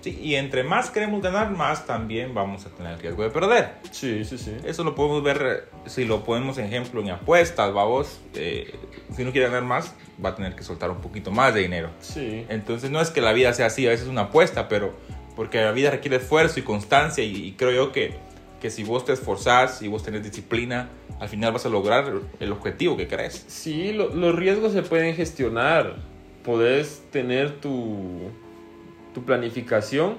Sí, 0.05 0.19
y 0.21 0.35
entre 0.35 0.63
más 0.63 0.91
queremos 0.91 1.19
ganar, 1.23 1.49
más 1.49 1.87
también 1.87 2.35
vamos 2.35 2.63
a 2.67 2.69
tener 2.69 2.91
el 2.93 2.99
riesgo 2.99 3.23
de 3.23 3.31
perder. 3.31 3.69
Sí, 3.89 4.23
sí, 4.23 4.37
sí. 4.37 4.55
Eso 4.63 4.83
lo 4.83 4.93
podemos 4.93 5.23
ver 5.23 5.65
eh, 5.73 5.89
si 5.89 6.05
lo 6.05 6.23
ponemos 6.23 6.59
ejemplo 6.59 7.01
en 7.01 7.09
apuestas, 7.09 7.73
vamos. 7.73 8.19
Eh, 8.35 8.75
si 9.15 9.23
uno 9.23 9.31
quiere 9.31 9.47
ganar 9.47 9.63
más, 9.63 9.95
va 10.23 10.29
a 10.29 10.35
tener 10.35 10.55
que 10.55 10.61
soltar 10.61 10.91
un 10.91 11.01
poquito 11.01 11.31
más 11.31 11.55
de 11.55 11.61
dinero. 11.61 11.89
Sí. 12.01 12.45
Entonces 12.49 12.91
no 12.91 13.01
es 13.01 13.09
que 13.09 13.19
la 13.19 13.33
vida 13.33 13.51
sea 13.53 13.65
así, 13.65 13.87
a 13.87 13.89
veces 13.89 14.05
es 14.05 14.11
una 14.11 14.21
apuesta, 14.21 14.67
pero 14.67 14.93
porque 15.35 15.59
la 15.59 15.71
vida 15.71 15.89
requiere 15.89 16.17
esfuerzo 16.17 16.59
y 16.59 16.63
constancia 16.63 17.23
y, 17.23 17.35
y 17.47 17.51
creo 17.53 17.71
yo 17.71 17.91
que, 17.91 18.13
que 18.61 18.69
si 18.69 18.83
vos 18.83 19.05
te 19.05 19.13
esforzás 19.13 19.81
y 19.81 19.87
vos 19.87 20.03
tenés 20.03 20.21
disciplina, 20.21 20.87
al 21.19 21.29
final 21.29 21.51
vas 21.51 21.65
a 21.65 21.69
lograr 21.69 22.13
el 22.39 22.51
objetivo 22.51 22.95
que 22.95 23.07
crees. 23.07 23.43
Sí, 23.47 23.91
lo- 23.91 24.13
los 24.13 24.35
riesgos 24.35 24.71
se 24.73 24.83
pueden 24.83 25.15
gestionar. 25.15 25.95
Podés 26.43 27.01
tener 27.11 27.53
tu, 27.59 28.29
tu 29.15 29.23
planificación, 29.23 30.17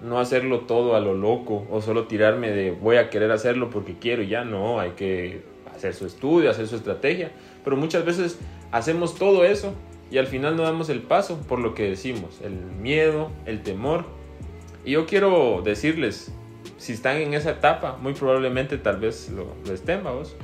no 0.00 0.20
hacerlo 0.20 0.60
todo 0.60 0.94
a 0.94 1.00
lo 1.00 1.14
loco 1.14 1.66
o 1.68 1.82
solo 1.82 2.06
tirarme 2.06 2.52
de 2.52 2.70
voy 2.70 2.96
a 2.96 3.10
querer 3.10 3.32
hacerlo 3.32 3.70
porque 3.70 3.96
quiero 3.98 4.22
y 4.22 4.28
ya 4.28 4.44
no, 4.44 4.78
hay 4.78 4.92
que 4.92 5.42
hacer 5.74 5.94
su 5.94 6.06
estudio, 6.06 6.48
hacer 6.48 6.68
su 6.68 6.76
estrategia. 6.76 7.32
Pero 7.64 7.76
muchas 7.76 8.04
veces 8.04 8.38
hacemos 8.70 9.16
todo 9.16 9.44
eso 9.44 9.74
y 10.12 10.18
al 10.18 10.28
final 10.28 10.56
no 10.56 10.62
damos 10.62 10.88
el 10.90 11.02
paso 11.02 11.40
por 11.48 11.58
lo 11.58 11.74
que 11.74 11.90
decimos, 11.90 12.40
el 12.40 12.52
miedo, 12.52 13.30
el 13.46 13.64
temor. 13.64 14.04
Y 14.84 14.92
yo 14.92 15.06
quiero 15.06 15.62
decirles, 15.64 16.32
si 16.78 16.92
están 16.92 17.16
en 17.16 17.34
esa 17.34 17.50
etapa, 17.50 17.96
muy 18.00 18.14
probablemente 18.14 18.78
tal 18.78 18.98
vez 18.98 19.28
lo, 19.30 19.48
lo 19.66 19.74
estén, 19.74 20.04
vamos. 20.04 20.36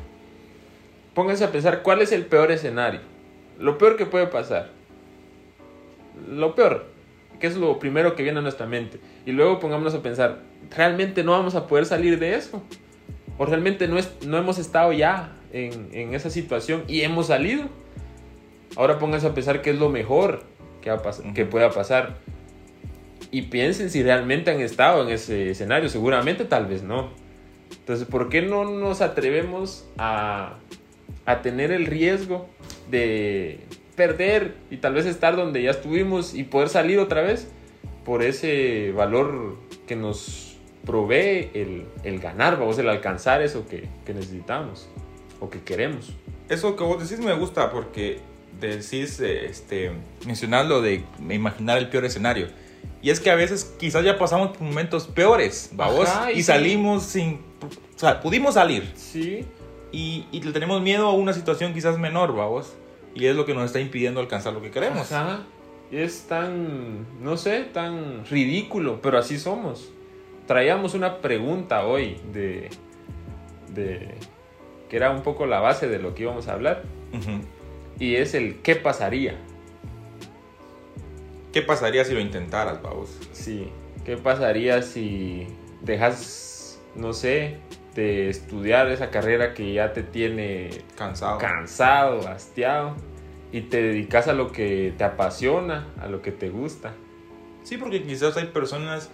Pónganse 1.14 1.44
a 1.44 1.52
pensar 1.52 1.82
cuál 1.82 2.02
es 2.02 2.10
el 2.10 2.26
peor 2.26 2.50
escenario. 2.50 3.00
Lo 3.60 3.78
peor 3.78 3.96
que 3.96 4.06
puede 4.06 4.26
pasar. 4.26 4.70
Lo 6.28 6.56
peor, 6.56 6.91
que 7.42 7.48
es 7.48 7.56
lo 7.56 7.80
primero 7.80 8.14
que 8.14 8.22
viene 8.22 8.38
a 8.38 8.42
nuestra 8.42 8.66
mente. 8.66 9.00
Y 9.26 9.32
luego 9.32 9.58
pongámonos 9.58 9.92
a 9.94 10.00
pensar, 10.00 10.42
¿realmente 10.76 11.24
no 11.24 11.32
vamos 11.32 11.56
a 11.56 11.66
poder 11.66 11.86
salir 11.86 12.20
de 12.20 12.36
eso? 12.36 12.62
¿O 13.36 13.44
realmente 13.44 13.88
no, 13.88 13.98
es, 13.98 14.12
no 14.24 14.38
hemos 14.38 14.58
estado 14.58 14.92
ya 14.92 15.36
en, 15.52 15.88
en 15.90 16.14
esa 16.14 16.30
situación 16.30 16.84
y 16.86 17.00
hemos 17.00 17.26
salido? 17.26 17.64
Ahora 18.76 19.00
pónganse 19.00 19.26
a 19.26 19.34
pensar 19.34 19.60
qué 19.60 19.70
es 19.70 19.76
lo 19.80 19.88
mejor 19.88 20.44
que, 20.80 20.90
va 20.90 20.98
a 20.98 21.34
que 21.34 21.44
pueda 21.44 21.72
pasar. 21.72 22.18
Y 23.32 23.42
piensen 23.42 23.90
si 23.90 24.04
realmente 24.04 24.52
han 24.52 24.60
estado 24.60 25.02
en 25.02 25.12
ese 25.12 25.50
escenario. 25.50 25.88
Seguramente 25.88 26.44
tal 26.44 26.66
vez 26.66 26.84
no. 26.84 27.10
Entonces, 27.76 28.06
¿por 28.06 28.28
qué 28.28 28.42
no 28.42 28.62
nos 28.70 29.00
atrevemos 29.00 29.84
a, 29.98 30.58
a 31.26 31.42
tener 31.42 31.72
el 31.72 31.86
riesgo 31.86 32.46
de 32.88 33.66
perder 33.96 34.54
y 34.70 34.78
tal 34.78 34.94
vez 34.94 35.06
estar 35.06 35.36
donde 35.36 35.62
ya 35.62 35.70
estuvimos 35.70 36.34
y 36.34 36.44
poder 36.44 36.68
salir 36.68 36.98
otra 36.98 37.22
vez 37.22 37.48
por 38.04 38.22
ese 38.22 38.92
valor 38.92 39.56
que 39.86 39.96
nos 39.96 40.56
provee 40.84 41.50
el, 41.54 41.86
el 42.02 42.18
ganar, 42.18 42.58
vamos, 42.58 42.78
el 42.78 42.88
alcanzar 42.88 43.42
eso 43.42 43.66
que, 43.66 43.88
que 44.04 44.14
necesitamos 44.14 44.88
o 45.40 45.50
que 45.50 45.62
queremos? 45.62 46.12
Eso 46.48 46.76
que 46.76 46.84
vos 46.84 47.08
decís 47.08 47.24
me 47.24 47.34
gusta 47.34 47.70
porque 47.70 48.20
decís, 48.60 49.20
este, 49.20 49.92
mencionás 50.26 50.66
lo 50.66 50.80
de 50.82 51.04
imaginar 51.28 51.78
el 51.78 51.88
peor 51.88 52.04
escenario. 52.04 52.48
Y 53.00 53.10
es 53.10 53.18
que 53.18 53.30
a 53.30 53.34
veces 53.34 53.74
quizás 53.78 54.04
ya 54.04 54.16
pasamos 54.18 54.56
por 54.56 54.62
momentos 54.62 55.08
peores, 55.08 55.70
¿vamos? 55.72 56.08
Y 56.32 56.36
sí. 56.36 56.42
salimos 56.44 57.02
sin... 57.02 57.40
O 57.96 57.98
sea, 57.98 58.20
pudimos 58.20 58.54
salir 58.54 58.90
Sí, 58.96 59.44
y, 59.92 60.26
y 60.32 60.42
le 60.42 60.52
tenemos 60.52 60.80
miedo 60.82 61.06
a 61.06 61.12
una 61.12 61.32
situación 61.32 61.74
quizás 61.74 61.98
menor, 61.98 62.34
¿vamos? 62.34 62.74
Y 63.14 63.26
es 63.26 63.36
lo 63.36 63.44
que 63.44 63.54
nos 63.54 63.64
está 63.64 63.80
impidiendo 63.80 64.20
alcanzar 64.20 64.52
lo 64.52 64.62
que 64.62 64.70
queremos. 64.70 65.12
Ajá. 65.12 65.42
Es 65.90 66.22
tan, 66.22 67.06
no 67.22 67.36
sé, 67.36 67.64
tan 67.64 68.24
ridículo, 68.24 69.00
pero 69.02 69.18
así 69.18 69.38
somos. 69.38 69.90
Traíamos 70.46 70.94
una 70.94 71.18
pregunta 71.20 71.86
hoy 71.86 72.16
de, 72.32 72.70
de 73.74 74.14
que 74.88 74.96
era 74.96 75.10
un 75.10 75.22
poco 75.22 75.46
la 75.46 75.60
base 75.60 75.88
de 75.88 75.98
lo 75.98 76.14
que 76.14 76.22
íbamos 76.22 76.48
a 76.48 76.54
hablar 76.54 76.82
y 77.98 78.16
es 78.16 78.34
el 78.34 78.60
qué 78.60 78.76
pasaría. 78.76 79.36
¿Qué 81.52 81.62
pasaría 81.62 82.04
si 82.04 82.14
lo 82.14 82.20
intentaras, 82.20 82.82
vamos? 82.82 83.10
Sí, 83.32 83.68
qué 84.04 84.16
pasaría 84.16 84.82
si 84.82 85.46
dejas, 85.82 86.80
no 86.94 87.12
sé, 87.12 87.58
de 87.94 88.28
estudiar 88.28 88.88
esa 88.90 89.10
carrera 89.10 89.54
que 89.54 89.72
ya 89.72 89.92
te 89.92 90.02
tiene 90.02 90.70
Cansado. 90.96 91.38
cansado, 91.38 92.26
hastiado 92.28 92.96
y 93.52 93.62
te 93.62 93.82
dedicas 93.82 94.28
a 94.28 94.32
lo 94.32 94.50
que 94.52 94.94
te 94.96 95.04
apasiona, 95.04 95.86
a 96.00 96.06
lo 96.08 96.22
que 96.22 96.32
te 96.32 96.48
gusta. 96.48 96.94
Sí, 97.64 97.76
porque 97.76 98.02
quizás 98.02 98.36
hay 98.36 98.46
personas 98.46 99.10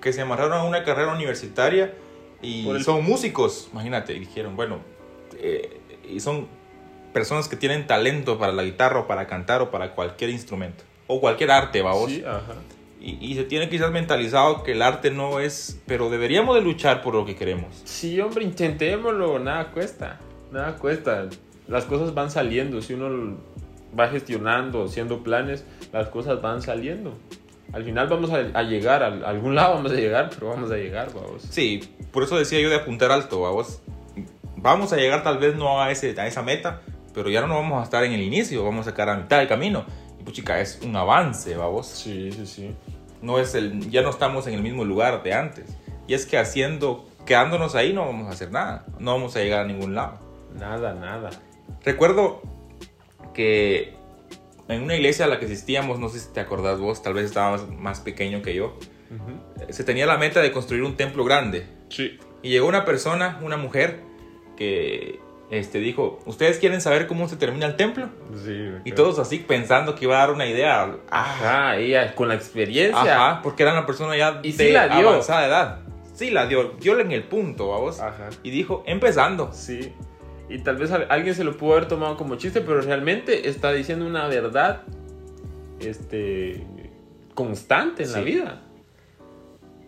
que 0.00 0.12
se 0.12 0.22
amarraron 0.22 0.54
a 0.54 0.64
una 0.64 0.82
carrera 0.84 1.12
universitaria 1.12 1.94
y 2.40 2.68
el- 2.68 2.84
son 2.84 3.04
músicos, 3.04 3.68
imagínate, 3.72 4.14
y 4.14 4.20
dijeron, 4.20 4.56
bueno, 4.56 4.80
eh, 5.38 5.78
y 6.08 6.20
son 6.20 6.48
personas 7.12 7.48
que 7.48 7.56
tienen 7.56 7.86
talento 7.86 8.38
para 8.38 8.52
la 8.52 8.62
guitarra 8.64 9.00
o 9.00 9.06
para 9.06 9.26
cantar 9.26 9.60
o 9.62 9.70
para 9.70 9.94
cualquier 9.94 10.30
instrumento 10.30 10.82
o 11.06 11.20
cualquier 11.20 11.50
arte, 11.50 11.82
vamos. 11.82 12.10
Sí, 12.10 12.24
ajá. 12.26 12.54
Y, 13.04 13.18
y 13.20 13.34
se 13.34 13.44
tiene 13.44 13.68
quizás 13.68 13.90
mentalizado 13.90 14.62
que 14.62 14.72
el 14.72 14.82
arte 14.82 15.10
no 15.10 15.40
es, 15.40 15.80
pero 15.86 16.08
deberíamos 16.08 16.54
de 16.54 16.62
luchar 16.62 17.02
por 17.02 17.14
lo 17.14 17.24
que 17.26 17.34
queremos. 17.34 17.82
Sí, 17.84 18.20
hombre, 18.20 18.44
intentémoslo, 18.44 19.40
nada 19.40 19.72
cuesta, 19.72 20.20
nada 20.52 20.76
cuesta. 20.76 21.28
Las 21.66 21.84
cosas 21.84 22.14
van 22.14 22.30
saliendo, 22.30 22.80
si 22.80 22.94
uno 22.94 23.36
va 23.98 24.08
gestionando, 24.08 24.84
haciendo 24.84 25.22
planes, 25.22 25.64
las 25.92 26.08
cosas 26.08 26.40
van 26.40 26.62
saliendo. 26.62 27.14
Al 27.72 27.84
final 27.84 28.06
vamos 28.08 28.30
a, 28.30 28.36
a 28.36 28.62
llegar, 28.62 29.02
a, 29.02 29.06
algún 29.28 29.54
lado 29.54 29.74
vamos 29.74 29.92
a 29.92 29.94
llegar, 29.94 30.30
pero 30.32 30.48
vamos 30.48 30.70
a 30.70 30.76
llegar, 30.76 31.12
vamos. 31.14 31.42
Sí, 31.48 31.80
por 32.12 32.22
eso 32.22 32.36
decía 32.36 32.60
yo 32.60 32.68
de 32.68 32.76
apuntar 32.76 33.10
alto, 33.10 33.40
vamos. 33.40 33.80
Vamos 34.56 34.92
a 34.92 34.96
llegar 34.96 35.22
tal 35.22 35.38
vez 35.38 35.56
no 35.56 35.80
a, 35.80 35.90
ese, 35.90 36.18
a 36.20 36.26
esa 36.26 36.42
meta, 36.42 36.82
pero 37.14 37.30
ya 37.30 37.44
no 37.46 37.54
vamos 37.54 37.80
a 37.80 37.84
estar 37.84 38.04
en 38.04 38.12
el 38.12 38.22
inicio, 38.22 38.62
vamos 38.64 38.86
a 38.86 38.90
sacar 38.90 39.08
a 39.08 39.16
mitad 39.16 39.38
del 39.38 39.48
camino. 39.48 39.84
Y 40.20 40.22
puchica, 40.22 40.60
es 40.60 40.80
un 40.84 40.94
avance, 40.94 41.56
vamos. 41.56 41.86
Sí, 41.86 42.30
sí, 42.30 42.46
sí. 42.46 42.70
No 43.22 43.38
es 43.38 43.54
el, 43.54 43.90
ya 43.90 44.02
no 44.02 44.10
estamos 44.10 44.46
en 44.46 44.54
el 44.54 44.62
mismo 44.62 44.84
lugar 44.84 45.22
de 45.22 45.32
antes. 45.32 45.78
Y 46.06 46.14
es 46.14 46.26
que 46.26 46.36
haciendo, 46.36 47.06
quedándonos 47.24 47.74
ahí 47.74 47.92
no 47.92 48.04
vamos 48.04 48.28
a 48.28 48.30
hacer 48.30 48.50
nada, 48.50 48.84
no 48.98 49.12
vamos 49.12 49.36
a 49.36 49.40
llegar 49.40 49.60
a 49.60 49.64
ningún 49.64 49.94
lado. 49.94 50.18
Nada, 50.58 50.94
nada. 50.94 51.30
Recuerdo 51.84 52.42
que 53.32 53.94
en 54.68 54.82
una 54.82 54.96
iglesia 54.96 55.24
a 55.24 55.28
la 55.28 55.38
que 55.38 55.46
asistíamos, 55.46 55.98
no 55.98 56.08
sé 56.08 56.20
si 56.20 56.32
te 56.32 56.40
acordás 56.40 56.78
vos, 56.78 57.02
tal 57.02 57.14
vez 57.14 57.26
estabas 57.26 57.68
más 57.68 58.00
pequeño 58.00 58.42
que 58.42 58.54
yo, 58.54 58.76
se 59.68 59.84
tenía 59.84 60.06
la 60.06 60.16
meta 60.16 60.40
de 60.40 60.52
construir 60.52 60.82
un 60.82 60.96
templo 60.96 61.24
grande. 61.24 61.66
Sí. 61.90 62.18
Y 62.42 62.50
llegó 62.50 62.66
una 62.66 62.84
persona, 62.84 63.38
una 63.42 63.56
mujer, 63.56 64.00
que 64.56 65.20
este, 65.52 65.78
dijo, 65.78 66.18
¿ustedes 66.26 66.58
quieren 66.58 66.80
saber 66.80 67.06
cómo 67.06 67.28
se 67.28 67.36
termina 67.36 67.66
el 67.66 67.76
templo? 67.76 68.08
Sí. 68.44 68.70
Y 68.84 68.92
todos 68.92 69.18
así 69.20 69.38
pensando 69.38 69.94
que 69.94 70.06
iba 70.06 70.16
a 70.16 70.26
dar 70.26 70.30
una 70.34 70.46
idea. 70.46 70.82
Ah, 71.10 71.24
Ajá, 71.70 71.76
ella 71.76 72.14
con 72.16 72.26
la 72.28 72.34
experiencia. 72.34 73.00
ajá, 73.30 73.42
porque 73.42 73.62
era 73.62 73.72
una 73.72 73.86
persona 73.86 74.16
ya 74.16 74.40
Y 74.42 74.52
de 74.52 74.66
sí 74.66 74.72
la 74.72 74.88
dio. 74.88 75.08
avanzada 75.10 75.46
edad. 75.46 75.78
Sí 76.14 76.30
la 76.30 76.46
dio, 76.46 76.72
dio 76.80 76.98
en 76.98 77.12
el 77.12 77.22
punto, 77.24 77.68
vamos. 77.68 78.00
Ajá. 78.00 78.30
Y 78.42 78.50
dijo, 78.50 78.82
empezando. 78.86 79.50
Sí. 79.52 79.92
Y 80.48 80.58
tal 80.58 80.76
vez 80.76 80.90
alguien 80.90 81.34
se 81.34 81.44
lo 81.44 81.56
pudo 81.56 81.72
haber 81.74 81.86
tomado 81.88 82.16
como 82.16 82.36
chiste, 82.36 82.60
pero 82.62 82.80
realmente 82.80 83.48
está 83.48 83.72
diciendo 83.72 84.04
una 84.06 84.26
verdad 84.28 84.82
este, 85.80 86.66
constante 87.34 88.02
en 88.04 88.12
la 88.12 88.18
Sí. 88.18 88.24
vida. 88.24 88.62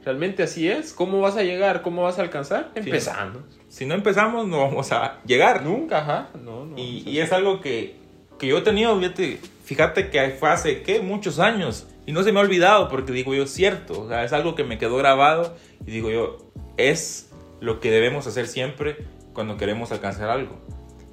Realmente 0.04 0.42
así 0.42 0.68
es. 0.68 0.92
¿Cómo 0.92 1.20
vas 1.20 1.36
a 1.36 1.42
llegar? 1.42 1.82
¿Cómo 1.82 2.02
vas 2.02 2.18
a 2.18 2.22
alcanzar? 2.22 2.70
Empezando. 2.74 3.42
Si 3.68 3.86
no 3.86 3.94
empezamos, 3.94 4.46
no 4.46 4.60
vamos 4.60 4.92
a 4.92 5.20
llegar. 5.24 5.62
Nunca, 5.62 5.98
ajá. 5.98 6.28
No, 6.42 6.66
no. 6.66 6.78
Y, 6.78 7.08
y 7.08 7.20
es 7.20 7.32
algo 7.32 7.60
que, 7.60 7.96
que 8.38 8.46
yo 8.46 8.58
he 8.58 8.62
tenido, 8.62 8.98
fíjate, 8.98 9.40
fíjate 9.64 10.10
que 10.10 10.30
fue 10.30 10.50
hace, 10.50 10.82
¿qué? 10.82 11.00
Muchos 11.00 11.38
años. 11.38 11.86
Y 12.06 12.12
no 12.12 12.22
se 12.22 12.32
me 12.32 12.40
ha 12.40 12.42
olvidado 12.42 12.88
porque 12.88 13.12
digo 13.12 13.34
yo, 13.34 13.46
cierto. 13.46 14.02
O 14.02 14.08
sea, 14.08 14.24
es 14.24 14.32
algo 14.32 14.54
que 14.54 14.64
me 14.64 14.76
quedó 14.76 14.96
grabado 14.96 15.56
y 15.86 15.90
digo 15.90 16.10
yo, 16.10 16.38
es 16.76 17.30
lo 17.60 17.80
que 17.80 17.90
debemos 17.90 18.26
hacer 18.26 18.46
siempre 18.46 19.06
cuando 19.32 19.56
queremos 19.56 19.90
alcanzar 19.90 20.28
algo. 20.28 20.60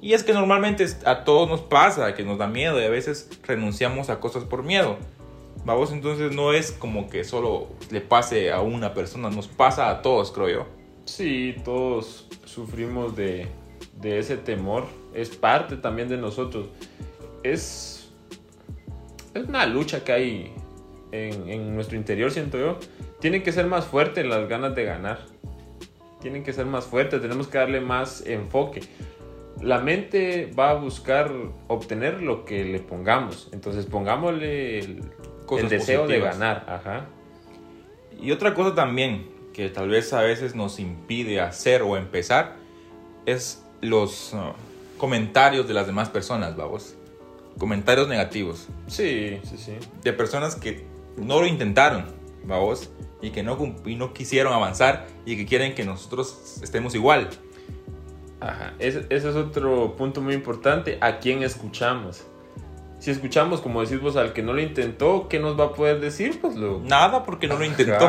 Y 0.02 0.14
es 0.14 0.24
que 0.24 0.32
normalmente 0.32 0.86
a 1.04 1.24
todos 1.24 1.48
nos 1.48 1.60
pasa 1.62 2.14
que 2.14 2.24
nos 2.24 2.36
da 2.36 2.48
miedo 2.48 2.80
y 2.80 2.84
a 2.84 2.90
veces 2.90 3.30
renunciamos 3.44 4.10
a 4.10 4.20
cosas 4.20 4.44
por 4.44 4.64
miedo. 4.64 4.98
Vamos, 5.64 5.92
entonces 5.92 6.34
no 6.34 6.52
es 6.52 6.72
como 6.72 7.08
que 7.08 7.22
solo 7.22 7.68
le 7.90 8.00
pase 8.00 8.50
a 8.50 8.60
una 8.60 8.94
persona, 8.94 9.30
nos 9.30 9.46
pasa 9.46 9.90
a 9.90 10.02
todos, 10.02 10.32
creo 10.32 10.48
yo. 10.48 10.66
Sí, 11.04 11.54
todos 11.64 12.28
sufrimos 12.44 13.14
de, 13.14 13.46
de 14.00 14.18
ese 14.18 14.36
temor. 14.36 14.86
Es 15.14 15.30
parte 15.30 15.76
también 15.76 16.08
de 16.08 16.16
nosotros. 16.16 16.68
Es, 17.42 18.10
es 19.34 19.44
una 19.48 19.66
lucha 19.66 20.02
que 20.02 20.12
hay 20.12 20.54
en, 21.12 21.48
en 21.48 21.74
nuestro 21.74 21.96
interior, 21.96 22.30
siento 22.30 22.58
yo. 22.58 22.78
Tienen 23.20 23.42
que 23.42 23.52
ser 23.52 23.66
más 23.66 23.84
fuertes 23.86 24.26
las 24.26 24.48
ganas 24.48 24.74
de 24.74 24.84
ganar. 24.84 25.20
Tienen 26.20 26.42
que 26.42 26.52
ser 26.52 26.66
más 26.66 26.86
fuertes, 26.86 27.20
tenemos 27.20 27.46
que 27.46 27.58
darle 27.58 27.80
más 27.80 28.26
enfoque. 28.26 28.80
La 29.60 29.78
mente 29.78 30.50
va 30.58 30.70
a 30.70 30.74
buscar 30.74 31.30
obtener 31.68 32.22
lo 32.22 32.44
que 32.44 32.64
le 32.64 32.80
pongamos. 32.80 33.48
Entonces 33.52 33.86
pongámosle 33.86 35.00
Cosas 35.46 35.64
el 35.64 35.78
deseo 35.78 36.06
de 36.06 36.20
ganar. 36.20 36.64
Ajá. 36.68 37.06
Y 38.20 38.30
otra 38.30 38.54
cosa 38.54 38.74
también 38.74 39.30
que 39.52 39.68
tal 39.68 39.88
vez 39.88 40.12
a 40.12 40.22
veces 40.22 40.54
nos 40.54 40.78
impide 40.78 41.40
hacer 41.40 41.82
o 41.82 41.96
empezar 41.96 42.56
es 43.26 43.64
los 43.80 44.32
uh, 44.32 44.52
comentarios 44.98 45.66
de 45.68 45.74
las 45.74 45.86
demás 45.86 46.08
personas, 46.08 46.56
vamos. 46.56 46.94
Comentarios 47.58 48.08
negativos. 48.08 48.68
Sí, 48.86 49.38
sí, 49.44 49.58
sí. 49.58 49.72
De 50.02 50.12
personas 50.12 50.56
que 50.56 50.86
no 51.16 51.40
lo 51.40 51.46
intentaron, 51.46 52.06
vamos. 52.44 52.90
Y 53.20 53.30
que 53.30 53.42
no, 53.42 53.56
y 53.84 53.94
no 53.94 54.12
quisieron 54.12 54.52
avanzar 54.52 55.06
y 55.24 55.36
que 55.36 55.46
quieren 55.46 55.74
que 55.74 55.84
nosotros 55.84 56.58
estemos 56.62 56.94
igual. 56.94 57.28
Ajá, 58.40 58.74
ese, 58.80 59.06
ese 59.10 59.30
es 59.30 59.36
otro 59.36 59.94
punto 59.96 60.20
muy 60.20 60.34
importante. 60.34 60.98
¿A 61.00 61.18
quién 61.18 61.44
escuchamos? 61.44 62.24
Si 63.02 63.10
escuchamos, 63.10 63.60
como 63.60 63.82
decís 63.82 64.00
vos, 64.00 64.14
al 64.14 64.32
que 64.32 64.44
no 64.44 64.52
lo 64.52 64.60
intentó, 64.62 65.26
¿qué 65.28 65.40
nos 65.40 65.58
va 65.58 65.64
a 65.64 65.72
poder 65.72 65.98
decir? 65.98 66.38
Pues 66.40 66.54
lo... 66.54 66.78
Nada 66.78 67.24
porque 67.24 67.48
no 67.48 67.58
lo 67.58 67.64
intentó. 67.64 68.08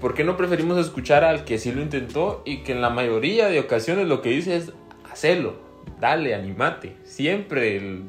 ¿Por 0.00 0.14
qué 0.14 0.22
no 0.22 0.36
preferimos 0.36 0.78
escuchar 0.78 1.24
al 1.24 1.44
que 1.44 1.58
sí 1.58 1.72
lo 1.72 1.82
intentó 1.82 2.40
y 2.44 2.58
que 2.62 2.70
en 2.70 2.80
la 2.80 2.90
mayoría 2.90 3.48
de 3.48 3.58
ocasiones 3.58 4.06
lo 4.06 4.22
que 4.22 4.28
dice 4.28 4.54
es 4.56 4.72
hacerlo, 5.10 5.54
dale, 5.98 6.36
animate? 6.36 6.94
Siempre, 7.02 7.76
el- 7.76 8.04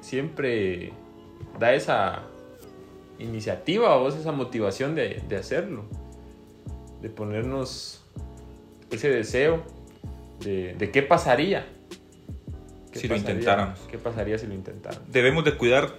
siempre 0.00 0.92
da 1.58 1.72
esa 1.74 2.22
iniciativa 3.18 3.96
o 3.96 4.08
esa 4.08 4.30
motivación 4.30 4.94
de, 4.94 5.20
de 5.28 5.36
hacerlo, 5.36 5.82
de 7.00 7.08
ponernos 7.08 8.04
ese 8.92 9.08
deseo 9.10 9.64
de, 10.38 10.74
de 10.74 10.90
qué 10.92 11.02
pasaría. 11.02 11.66
¿Qué 12.92 12.98
Si 13.00 13.08
lo 13.08 13.14
pasaría? 13.14 13.32
intentáramos. 13.34 13.78
¿Qué 13.90 13.98
pasaría 13.98 14.38
si 14.38 14.46
lo 14.46 14.54
intentaran? 14.54 15.00
Debemos 15.08 15.44
de 15.44 15.56
cuidar 15.56 15.98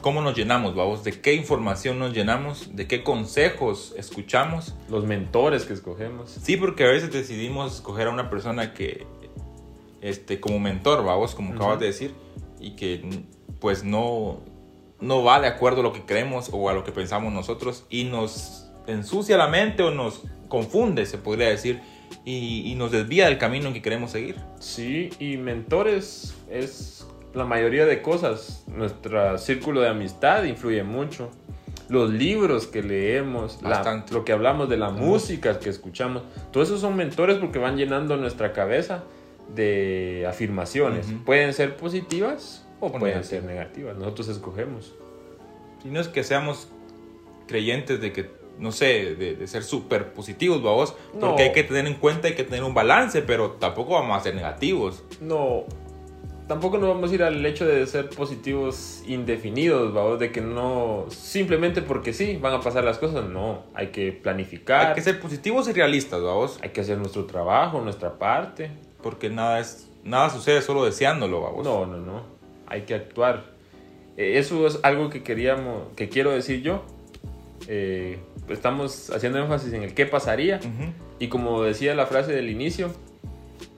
cómo 0.00 0.20
nos 0.20 0.36
llenamos, 0.36 0.74
vamos. 0.74 1.04
De 1.04 1.20
qué 1.20 1.34
información 1.34 1.98
nos 1.98 2.12
llenamos, 2.12 2.76
de 2.76 2.86
qué 2.86 3.02
consejos 3.02 3.94
escuchamos. 3.96 4.74
Los 4.90 5.04
mentores 5.04 5.64
que 5.64 5.72
escogemos. 5.72 6.30
Sí, 6.30 6.56
porque 6.56 6.84
a 6.84 6.88
veces 6.88 7.12
decidimos 7.12 7.76
escoger 7.76 8.08
a 8.08 8.10
una 8.10 8.28
persona 8.30 8.74
que, 8.74 9.06
este, 10.00 10.40
como 10.40 10.58
mentor, 10.58 11.04
vamos, 11.04 11.34
como 11.34 11.54
acabas 11.54 11.74
Ujú. 11.76 11.80
de 11.80 11.86
decir, 11.86 12.14
y 12.60 12.72
que 12.76 13.24
pues 13.60 13.84
no, 13.84 14.40
no 15.00 15.22
va 15.22 15.40
de 15.40 15.46
acuerdo 15.46 15.80
a 15.80 15.82
lo 15.84 15.92
que 15.92 16.04
creemos 16.04 16.50
o 16.52 16.68
a 16.68 16.72
lo 16.72 16.84
que 16.84 16.90
pensamos 16.92 17.32
nosotros 17.32 17.84
y 17.90 18.04
nos 18.04 18.66
ensucia 18.88 19.36
la 19.36 19.46
mente 19.46 19.82
o 19.84 19.92
nos 19.92 20.22
confunde, 20.48 21.06
se 21.06 21.16
podría 21.18 21.48
decir, 21.48 21.80
y, 22.24 22.70
y 22.70 22.74
nos 22.74 22.90
desvía 22.92 23.26
del 23.26 23.38
camino 23.38 23.68
en 23.68 23.74
que 23.74 23.82
queremos 23.82 24.10
seguir. 24.12 24.36
Sí, 24.60 25.10
y 25.18 25.36
mentores 25.36 26.34
es 26.50 27.06
la 27.34 27.44
mayoría 27.44 27.86
de 27.86 28.02
cosas. 28.02 28.64
Nuestro 28.68 29.38
círculo 29.38 29.80
de 29.80 29.88
amistad 29.88 30.44
influye 30.44 30.82
mucho. 30.82 31.30
Los 31.88 32.10
libros 32.10 32.66
que 32.66 32.82
leemos, 32.82 33.60
la- 33.62 34.04
lo 34.10 34.24
que 34.24 34.32
hablamos 34.32 34.68
de 34.68 34.76
la 34.76 34.90
música 34.90 35.58
que 35.58 35.68
escuchamos, 35.68 36.22
todos 36.50 36.68
esos 36.68 36.80
son 36.80 36.96
mentores 36.96 37.36
porque 37.38 37.58
van 37.58 37.76
llenando 37.76 38.16
nuestra 38.16 38.52
cabeza 38.52 39.04
de 39.54 40.24
afirmaciones. 40.28 41.06
Pueden 41.26 41.52
ser 41.52 41.76
positivas 41.76 42.64
o, 42.80 42.86
O 42.86 42.90
pueden 42.92 43.16
negativas. 43.18 43.26
ser 43.28 43.44
negativas. 43.44 43.96
Nosotros 43.96 44.28
escogemos. 44.28 44.94
Y 45.84 45.88
no 45.88 46.00
es 46.00 46.08
que 46.08 46.22
seamos 46.24 46.68
creyentes 47.46 48.00
de 48.00 48.12
que, 48.12 48.30
no 48.58 48.70
sé, 48.72 49.14
de, 49.16 49.34
de 49.36 49.46
ser 49.46 49.62
súper 49.64 50.12
positivos, 50.12 50.62
vamos, 50.62 50.94
No. 51.14 51.28
porque 51.28 51.42
hay 51.44 51.52
que 51.52 51.64
tener 51.64 51.86
en 51.86 51.94
cuenta, 51.94 52.28
hay 52.28 52.34
que 52.34 52.44
tener 52.44 52.62
un 52.64 52.74
balance, 52.74 53.22
pero 53.22 53.52
tampoco 53.52 53.94
vamos 53.94 54.16
a 54.16 54.20
ser 54.20 54.34
negativos. 54.34 55.02
No, 55.20 55.64
tampoco 56.46 56.78
nos 56.78 56.88
vamos 56.90 57.10
a 57.10 57.14
ir 57.14 57.22
al 57.22 57.44
hecho 57.46 57.66
de 57.66 57.86
ser 57.86 58.08
positivos 58.10 59.02
indefinidos, 59.06 59.92
vamos, 59.94 60.18
de 60.18 60.30
que 60.32 60.40
no, 60.40 61.06
simplemente 61.08 61.82
porque 61.82 62.12
sí, 62.12 62.36
van 62.40 62.52
a 62.54 62.60
pasar 62.60 62.84
las 62.84 62.98
cosas, 62.98 63.24
no, 63.28 63.62
hay 63.74 63.88
que 63.88 64.12
planificar, 64.12 64.88
Hay 64.88 64.94
que 64.94 65.00
ser 65.02 65.18
positivos 65.20 65.66
y 65.68 65.72
realistas, 65.72 66.20
vamos, 66.22 66.58
hay 66.62 66.70
que 66.70 66.82
hacer 66.82 66.98
nuestro 66.98 67.24
trabajo, 67.24 67.80
nuestra 67.80 68.18
parte. 68.18 68.70
porque 69.02 69.28
nada 69.30 69.58
es 69.60 69.88
nada 70.04 70.30
sucede 70.30 70.62
solo 70.62 70.84
deseándolo, 70.84 71.40
vamos. 71.40 71.64
No, 71.64 71.86
no, 71.86 71.96
no, 71.98 72.22
hay 72.66 72.82
que 72.82 72.94
actuar. 72.94 73.44
Eh, 74.16 74.38
Eso 74.38 74.66
es 74.66 74.78
algo 74.82 75.08
que 75.10 75.22
queríamos, 75.22 75.84
que 75.96 76.08
quiero 76.08 76.32
decir 76.32 76.60
yo. 76.62 76.82
Eh, 77.68 78.18
estamos 78.48 79.10
haciendo 79.10 79.38
énfasis 79.38 79.72
en 79.72 79.82
el 79.82 79.94
qué 79.94 80.06
pasaría. 80.06 80.56
Ujú. 80.56 80.92
Y 81.18 81.28
como 81.28 81.62
decía 81.62 81.94
la 81.94 82.06
frase 82.06 82.32
del 82.32 82.50
inicio, 82.50 82.92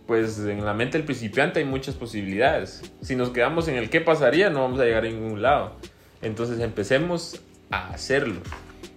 pues 0.07 0.39
en 0.39 0.65
la 0.65 0.75
mente 0.75 0.99
del 0.99 1.07
principiante 1.07 1.61
hay 1.61 1.65
muchas 1.65 1.95
posibilidades. 1.95 2.83
Si 3.01 3.17
nos 3.17 3.31
quedamos 3.31 3.69
en 3.69 3.77
el 3.77 3.91
qué 3.91 4.01
pasaría, 4.01 4.51
no 4.51 4.63
vamos 4.63 4.81
a 4.81 4.85
llegar 4.85 5.05
a 5.05 5.09
ningún 5.09 5.43
lado. 5.43 5.73
Entonces 6.23 6.61
empecemos 6.61 7.41
a 7.71 7.91
hacerlo. 7.91 8.41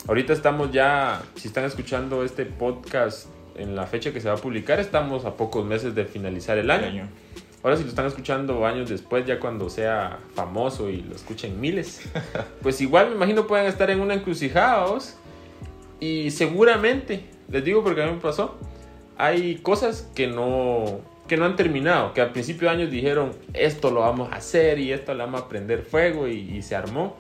Ahorita 0.08 0.34
estamos 0.34 0.72
ya, 0.72 1.22
si 1.36 1.48
están 1.48 1.66
escuchando 1.66 2.24
este 2.24 2.46
podcast 2.46 3.28
en 3.56 3.76
la 3.76 3.88
fecha 3.88 4.14
que 4.14 4.22
se 4.22 4.30
va 4.30 4.36
a 4.36 4.38
publicar, 4.38 4.80
estamos 4.80 5.26
a 5.26 5.36
pocos 5.36 5.66
meses 5.66 5.96
de 5.96 6.06
finalizar 6.06 6.58
el 6.58 6.72
año. 6.72 6.88
Año. 6.88 7.10
Ahora 7.64 7.76
si 7.76 7.84
lo 7.84 7.90
están 7.90 8.06
escuchando 8.06 8.66
años 8.66 8.90
después, 8.90 9.26
ya 9.26 9.40
cuando 9.40 9.70
sea 9.70 10.20
famoso 10.36 10.90
y 10.90 11.02
lo 11.02 11.16
escuchen 11.16 11.60
miles, 11.60 12.02
pues 12.62 12.80
igual 12.82 13.10
me 13.10 13.16
imagino 13.16 13.48
pueden 13.48 13.66
estar 13.66 13.90
en 13.90 14.00
una 14.00 14.14
encrucijada 14.14 14.86
¿vos? 14.86 15.18
Y 16.00 16.32
seguramente, 16.32 17.26
les 17.50 17.64
digo 17.64 17.84
porque 17.84 18.04
a 18.04 18.06
mí 18.06 18.14
me 18.14 18.20
pasó, 18.20 18.58
hay 19.18 19.56
cosas 19.56 20.10
que 20.14 20.28
no, 20.28 21.02
que 21.28 21.38
no 21.38 21.46
han 21.46 21.56
terminado, 21.56 22.14
que 22.14 22.22
al 22.22 22.32
principio 22.32 22.70
de 22.70 22.76
años 22.76 22.92
dijeron 22.92 23.32
esto 23.54 23.92
lo 23.92 24.02
vamos 24.02 24.32
a 24.32 24.38
hacer 24.38 24.80
y 24.80 24.92
esto 24.92 25.14
le 25.14 25.24
vamos 25.24 25.42
a 25.42 25.50
prender 25.50 25.82
fuego 25.82 26.28
y, 26.28 26.62
se 26.62 26.76
armó 26.76 27.18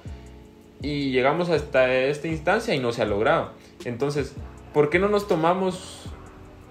y 0.82 1.12
llegamos 1.12 1.50
hasta 1.50 1.94
esta 1.94 2.28
instancia 2.28 2.76
y 2.76 2.80
no 2.80 2.92
se 2.92 3.02
ha 3.02 3.06
logrado. 3.06 3.52
Entonces, 3.84 4.36
¿por 4.74 4.90
qué 4.90 5.00
no 5.00 5.10
nos 5.10 5.28
tomamos 5.28 6.06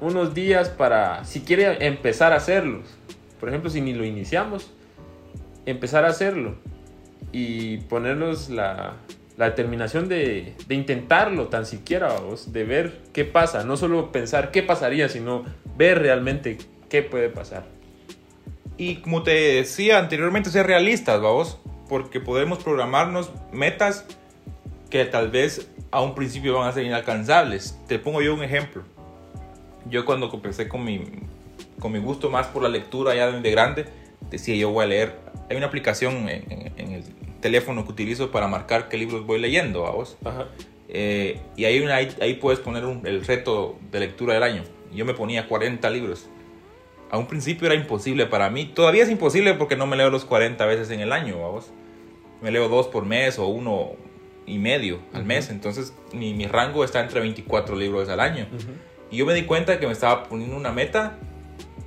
unos 0.00 0.32
días 0.32 0.68
para, 0.68 1.24
si 1.24 1.40
quiere 1.40 1.86
empezar 1.86 2.32
a 2.32 2.36
hacerlos? 2.36 2.96
Por 3.40 3.48
ejemplo, 3.48 3.68
si 3.68 3.80
ni 3.80 3.92
lo 3.92 4.04
iniciamos, 4.04 4.70
empezar 5.66 6.04
a 6.04 6.08
hacerlo 6.08 6.54
y 7.32 7.78
ponernos 7.78 8.48
la, 8.48 8.94
la 9.36 9.46
determinación 9.50 10.08
de, 10.08 10.54
de 10.66 10.74
intentarlo 10.74 11.48
tan 11.48 11.66
siquiera, 11.66 12.08
vos, 12.20 12.52
de 12.52 12.64
ver 12.64 13.00
qué 13.12 13.24
pasa, 13.24 13.64
no 13.64 13.76
solo 13.76 14.10
pensar 14.12 14.50
qué 14.50 14.62
pasaría, 14.62 15.08
sino 15.08 15.44
ver 15.76 15.98
realmente 16.00 16.58
qué 16.88 17.02
puede 17.02 17.28
pasar. 17.28 17.64
Y 18.78 18.96
como 18.96 19.22
te 19.22 19.30
decía 19.32 19.98
anteriormente, 19.98 20.50
ser 20.50 20.66
realistas, 20.66 21.20
vamos, 21.20 21.58
porque 21.88 22.20
podemos 22.20 22.62
programarnos 22.62 23.30
metas 23.52 24.06
que 24.90 25.04
tal 25.04 25.30
vez 25.30 25.68
a 25.90 26.00
un 26.00 26.14
principio 26.14 26.54
van 26.58 26.68
a 26.68 26.72
ser 26.72 26.84
inalcanzables. 26.84 27.78
Te 27.88 27.98
pongo 27.98 28.22
yo 28.22 28.34
un 28.34 28.42
ejemplo. 28.42 28.82
Yo 29.88 30.04
cuando 30.04 30.30
empecé 30.32 30.68
con 30.68 30.84
mi, 30.84 31.02
con 31.78 31.92
mi 31.92 31.98
gusto 31.98 32.28
más 32.30 32.46
por 32.48 32.62
la 32.62 32.68
lectura 32.68 33.14
ya 33.14 33.30
de 33.30 33.50
grande, 33.50 33.86
decía 34.30 34.56
yo 34.56 34.70
voy 34.70 34.84
a 34.84 34.88
leer. 34.88 35.14
Hay 35.48 35.56
una 35.56 35.66
aplicación 35.66 36.28
en, 36.28 36.72
en- 36.76 36.85
teléfono 37.40 37.84
que 37.84 37.92
utilizo 37.92 38.30
para 38.30 38.46
marcar 38.48 38.88
qué 38.88 38.96
libros 38.96 39.26
voy 39.26 39.38
leyendo, 39.40 39.82
vamos. 39.82 40.16
Ajá. 40.24 40.46
Eh, 40.88 41.40
y 41.56 41.64
ahí, 41.64 41.80
una- 41.80 41.96
ahí, 41.96 42.34
puedes 42.40 42.60
poner 42.60 42.84
un- 42.84 43.06
el 43.06 43.24
reto 43.24 43.76
de 43.90 44.00
lectura 44.00 44.34
del 44.34 44.42
año. 44.42 44.62
Yo 44.94 45.04
me 45.04 45.14
ponía 45.14 45.48
40 45.48 45.90
libros. 45.90 46.28
A 47.10 47.18
un 47.18 47.26
principio 47.26 47.66
era 47.66 47.74
imposible 47.74 48.26
para 48.26 48.50
mí. 48.50 48.66
Todavía 48.66 49.02
es 49.02 49.10
imposible 49.10 49.54
porque 49.54 49.76
no 49.76 49.86
me 49.86 49.96
leo 49.96 50.10
los 50.10 50.24
40 50.24 50.64
veces 50.66 50.90
en 50.90 51.00
el 51.00 51.12
año, 51.12 51.40
vamos. 51.40 51.70
Me 52.42 52.50
leo 52.50 52.68
dos 52.68 52.88
por 52.88 53.04
mes 53.04 53.38
o 53.38 53.46
uno 53.46 53.92
y 54.46 54.58
medio 54.58 55.00
al 55.12 55.20
Ujú. 55.20 55.28
mes. 55.28 55.50
Entonces 55.50 55.92
mi, 56.12 56.34
mi 56.34 56.46
rango 56.46 56.84
está 56.84 57.00
entre 57.00 57.20
24 57.20 57.76
libros 57.76 58.08
al 58.08 58.20
año. 58.20 58.46
Y 59.10 59.18
yo 59.18 59.26
me 59.26 59.34
di 59.34 59.42
cuenta 59.42 59.78
que 59.78 59.86
me 59.86 59.92
estaba 59.92 60.24
poniendo 60.24 60.56
una 60.56 60.72
meta 60.72 61.18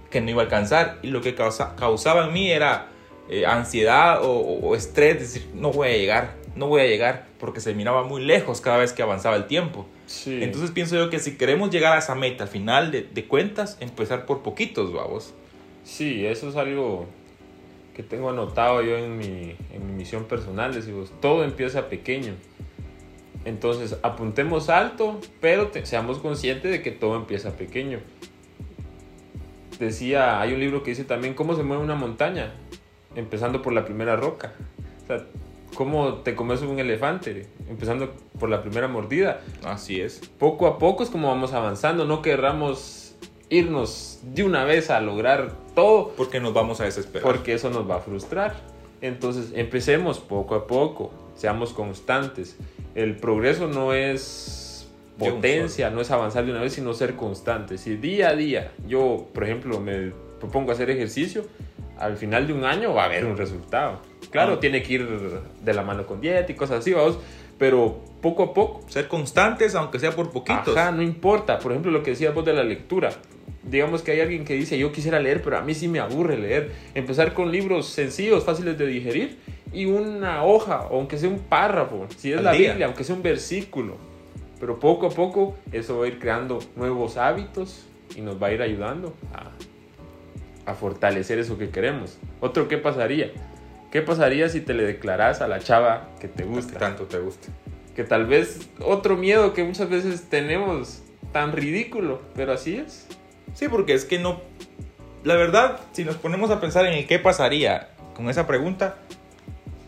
que 0.10 0.22
no 0.22 0.30
iba 0.30 0.42
a 0.42 0.46
alcanzar. 0.46 1.00
Y 1.04 1.08
lo 1.08 1.22
que 1.22 1.36
causa- 1.36 1.76
causaba 1.76 2.26
en 2.26 2.34
mí 2.34 2.50
era 2.52 2.88
eh, 3.30 3.46
ansiedad 3.46 4.24
o, 4.24 4.32
o 4.32 4.76
estrés. 4.76 5.20
Decir, 5.20 5.50
no 5.54 5.72
voy 5.72 5.90
a 5.90 5.98
llegar, 5.98 6.36
no 6.56 6.68
voy 6.68 6.82
a 6.82 6.86
llegar. 6.86 7.28
Porque 7.40 7.62
se 7.62 7.74
miraba 7.74 8.04
muy 8.04 8.22
lejos 8.24 8.60
cada 8.62 8.78
vez 8.78 8.92
que 8.94 9.02
avanzaba 9.02 9.36
el 9.38 9.48
tiempo. 9.48 9.86
Sí. 10.08 10.40
Entonces 10.44 10.72
pienso 10.72 10.96
yo 10.96 11.10
que 11.10 11.20
si 11.20 11.38
queremos 11.38 11.70
llegar 11.70 11.94
a 11.96 12.00
esa 12.00 12.16
meta 12.16 12.44
al 12.44 12.50
final 12.50 12.92
de, 12.92 13.04
de 13.04 13.26
cuentas, 13.26 13.78
empezar 13.80 14.26
por 14.26 14.42
poquitos, 14.42 14.92
vamos. 14.92 15.34
Sí, 15.84 16.26
eso 16.26 16.50
es 16.50 16.56
algo 16.58 17.06
que 17.96 18.04
tengo 18.04 18.30
anotado 18.30 18.82
yo 18.82 18.98
en 18.98 19.18
mi, 19.18 19.56
en 19.74 19.88
mi 19.88 19.94
misión 19.94 20.26
personal. 20.26 20.74
Decimos, 20.74 21.12
todo 21.22 21.44
empieza 21.44 21.88
pequeño. 21.90 22.34
Entonces, 23.46 23.96
apuntemos 24.04 24.68
alto, 24.70 25.22
pero 25.40 25.68
te- 25.68 25.86
seamos 25.86 26.18
conscientes 26.20 26.72
de 26.72 26.82
que 26.82 26.92
todo 26.92 27.16
empieza 27.16 27.56
pequeño. 27.56 28.00
Decía, 29.80 30.42
hay 30.42 30.54
un 30.54 30.60
libro 30.60 30.84
que 30.84 30.90
dice 30.92 31.06
también 31.06 31.34
cómo 31.34 31.56
se 31.56 31.64
mueve 31.64 31.82
una 31.82 31.96
montaña, 31.96 32.54
empezando 33.16 33.62
por 33.62 33.74
la 33.74 33.86
primera 33.86 34.16
roca. 34.16 34.54
O 35.04 35.08
sea, 35.08 35.26
cómo 35.76 36.16
te 36.16 36.36
comes 36.36 36.62
un 36.62 36.80
elefante, 36.80 37.48
empezando 37.70 38.12
por 38.40 38.50
la 38.50 38.62
primera 38.62 38.88
mordida 38.88 39.42
Así 39.64 40.02
es. 40.02 40.20
poco 40.38 40.68
a 40.68 40.78
poco 40.80 41.04
es 41.04 41.10
como 41.10 41.28
vamos 41.28 41.54
avanzando, 41.54 42.06
no 42.06 42.22
querramos 42.22 43.16
irnos 43.50 44.20
de 44.24 44.44
una 44.44 44.64
vez 44.64 44.90
a 44.90 45.00
lograr 45.02 45.54
todo, 45.76 46.10
Porque 46.16 46.40
nos 46.40 46.54
vamos 46.54 46.82
a 46.82 46.86
desesperar. 46.86 47.24
porque 47.24 47.54
eso 47.54 47.70
nos 47.70 47.90
va 47.90 47.98
a 47.98 48.00
frustrar. 48.00 48.56
Entonces, 49.02 49.52
empecemos 49.56 50.20
poco 50.20 50.56
a 50.56 50.68
poco, 50.68 51.12
seamos 51.36 51.72
constantes. 51.74 52.58
El 52.96 53.16
progreso 53.16 53.68
no 53.68 53.94
es 53.94 54.90
potencia, 55.18 55.90
no 55.90 56.02
es 56.02 56.12
avanzar 56.12 56.46
de 56.46 56.52
una 56.52 56.62
vez, 56.62 56.74
sino 56.74 56.94
ser 56.94 57.16
constante. 57.16 57.78
Si 57.78 57.96
día 57.96 58.30
a 58.30 58.36
día 58.36 58.72
yo, 58.88 59.28
por 59.34 59.44
ejemplo, 59.46 59.80
me 59.80 60.12
propongo 60.40 60.72
hacer 60.72 60.90
ejercicio, 60.90 61.46
al 62.00 62.18
final 62.18 62.48
de 62.48 62.54
un 62.54 62.64
año 62.66 62.94
va 62.94 63.04
a 63.04 63.06
haber 63.06 63.26
un 63.26 63.38
resultado. 63.38 64.00
Claro, 64.32 64.54
Ah. 64.54 64.60
tiene 64.60 64.82
que 64.84 64.94
ir 64.94 65.08
de 65.64 65.74
la 65.74 65.84
mano 65.84 66.06
con 66.06 66.22
dieta 66.22 66.52
y 66.52 66.56
cosas 66.56 66.80
así, 66.80 66.94
vamos, 66.94 67.20
pero 67.58 68.00
poco 68.22 68.44
a 68.44 68.54
poco 68.54 68.82
Ser 68.90 69.08
constantes, 69.08 69.76
aunque 69.76 70.00
sea 70.00 70.12
por 70.12 70.32
poquitos. 70.32 70.76
Ajá, 70.76 70.92
no 70.92 71.02
importa. 71.02 71.60
Por 71.60 71.72
ejemplo, 71.72 71.92
lo 71.92 72.02
que 72.04 72.12
decías 72.12 72.34
vos 72.34 72.46
de 72.46 72.54
la 72.54 72.64
lectura. 72.64 73.12
Digamos 73.64 74.02
que 74.02 74.12
hay 74.12 74.22
alguien 74.22 74.46
que 74.46 74.54
dice, 74.56 74.78
yo 74.78 74.92
quisiera 74.92 75.20
leer, 75.20 75.42
pero 75.44 75.58
a 75.58 75.62
mí 75.62 75.74
sí 75.76 75.88
me 75.88 76.00
aburre 76.00 76.38
leer. 76.38 76.72
Empezar 76.96 77.34
con 77.34 77.52
libros 77.52 77.88
sencillos, 77.88 78.44
fáciles 78.44 78.78
de 78.78 78.88
digerir, 78.88 79.38
y 79.74 79.86
una 79.86 80.44
hoja, 80.44 80.88
aunque 80.90 81.18
sea 81.18 81.30
un 81.30 81.40
párrafo, 81.40 82.08
si 82.18 82.32
es 82.32 82.40
Al 82.40 82.46
la 82.46 82.52
día. 82.54 82.70
Biblia, 82.70 82.86
aunque 82.88 83.04
sea 83.04 83.16
un 83.16 83.22
versículo. 83.22 83.98
Pero 84.60 84.80
poco 84.80 85.08
a 85.08 85.10
poco 85.10 85.56
eso 85.72 86.00
va 86.00 86.06
a 86.06 86.08
ir 86.08 86.20
creando 86.20 86.60
nuevos 86.76 87.18
hábitos 87.18 87.86
y 88.16 88.22
nos 88.22 88.42
va 88.42 88.48
a 88.48 88.54
ir 88.54 88.62
ayudando 88.62 89.14
a, 89.34 89.52
a 90.70 90.76
fortalecer 90.76 91.40
eso 91.40 91.58
que 91.58 91.70
queremos. 91.70 92.18
Otro, 92.42 92.68
¿qué 92.68 92.78
pasaría? 92.78 93.32
¿Qué 93.92 94.02
pasaría 94.02 94.50
si 94.50 94.62
te 94.62 94.74
le 94.74 94.84
declaras 94.84 95.42
a 95.42 95.48
la 95.48 95.60
chava 95.60 96.10
que 96.20 96.28
te 96.28 96.44
Que 96.44 96.50
gusta? 96.50 96.78
tanto 96.80 97.04
te 97.06 97.18
gusta. 97.20 97.48
que 97.96 98.04
tal 98.06 98.28
vez 98.28 98.70
otro 98.80 99.18
miedo 99.18 99.54
que 99.54 99.64
muchas 99.64 99.90
veces 99.90 100.30
tenemos 100.30 101.02
tan 101.34 101.52
ridículo, 101.52 102.22
pero 102.36 102.54
así 102.54 102.78
es. 102.78 103.08
Sí, 103.54 103.68
porque 103.68 103.94
es 103.94 104.06
que 104.06 104.20
no. 104.20 104.40
La 105.24 105.36
verdad, 105.36 105.80
si 105.92 106.06
nos 106.06 106.16
ponemos 106.16 106.50
a 106.50 106.62
pensar 106.62 106.86
en 106.86 106.94
el 106.94 107.08
qué 107.08 107.20
pasaría 107.20 107.90
con 108.16 108.30
esa 108.30 108.48
pregunta, 108.48 108.96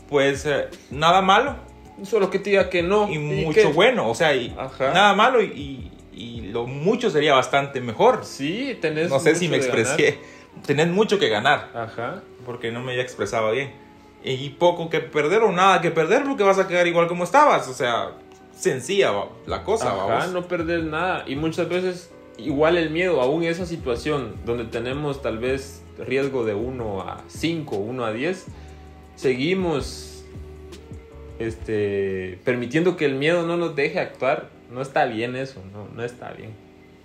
pues 0.10 0.46
eh, 0.46 0.66
nada 0.90 1.22
malo 1.22 1.56
Solo 2.04 2.30
que 2.32 2.40
te 2.40 2.50
diga 2.50 2.70
que 2.70 2.82
no. 2.82 3.08
y 3.10 3.14
¿y 3.14 3.20
mucho 3.46 3.72
bueno. 3.74 4.10
O 4.10 4.16
sea, 4.16 4.36
y 4.36 4.54
Ajá. 4.58 4.92
nada 4.94 5.14
malo 5.14 5.42
y, 5.42 5.46
y- 5.46 5.92
y 6.14 6.42
lo 6.52 6.66
mucho 6.68 7.10
sería 7.12 7.34
bastante 7.36 7.80
mejor. 7.80 8.26
Sí, 8.26 8.78
tenés. 8.82 9.10
No 9.10 9.20
sé 9.20 9.36
si 9.36 9.48
me 9.48 9.58
expresé. 9.58 10.18
Tenés 10.66 10.88
mucho 10.88 11.20
que 11.20 11.30
ganar. 11.30 11.70
Ajá. 11.74 12.22
porque 12.46 12.72
no 12.72 12.82
me 12.82 12.92
había 12.92 13.04
expresado 13.04 13.52
bien. 13.52 13.72
Y 14.24 14.50
poco 14.50 14.90
que 14.90 15.00
perder 15.00 15.42
o 15.42 15.52
nada 15.52 15.82
que 15.82 15.90
perder, 15.92 16.24
porque 16.24 16.44
vas 16.44 16.60
a 16.60 16.68
quedar 16.68 16.86
igual 16.88 17.08
como 17.08 17.24
estabas. 17.24 17.68
O 17.68 17.74
sea, 17.74 18.12
sencilla 18.56 19.12
la 19.48 19.64
cosa, 19.64 19.90
Ajá, 19.92 20.06
vamos. 20.06 20.32
no 20.32 20.48
perder 20.48 20.84
nada. 20.84 21.24
Y 21.28 21.36
muchas 21.36 21.68
veces, 21.70 22.12
igual 22.38 22.78
el 22.78 22.92
miedo, 22.92 23.22
aún 23.22 23.44
esa 23.44 23.66
situación 23.66 24.36
donde 24.46 24.66
tenemos 24.66 25.22
tal 25.22 25.40
vez 25.40 25.84
riesgo 25.98 26.46
de 26.46 26.54
1 26.54 27.02
a 27.02 27.24
5, 27.28 27.76
1 27.76 28.06
a 28.06 28.12
10, 28.14 28.46
seguimos 29.16 30.24
este, 31.40 32.40
permitiendo 32.44 32.98
que 32.98 33.06
el 33.06 33.16
miedo 33.16 33.46
no 33.46 33.58
nos 33.58 33.76
deje 33.76 34.00
actuar. 34.00 34.50
No 34.72 34.82
está 34.82 35.06
bien 35.06 35.36
eso, 35.36 35.62
no, 35.74 35.88
no 35.94 36.04
está 36.04 36.32
bien. 36.32 36.52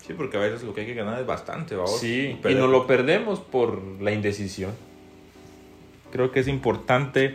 Sí, 0.06 0.12
porque 0.16 0.36
a 0.36 0.40
veces 0.40 0.62
lo 0.62 0.72
que 0.72 0.82
hay 0.82 0.86
que 0.86 0.94
ganar 0.94 1.18
es 1.20 1.26
bastante, 1.26 1.74
vamos. 1.74 1.98
Sí, 1.98 2.38
y 2.48 2.54
nos 2.54 2.70
lo 2.70 2.86
perdemos 2.86 3.40
por 3.40 3.82
la 4.00 4.12
indecisión. 4.12 4.72
creo 6.12 6.30
que 6.30 6.40
es 6.40 6.48
importante 6.48 7.34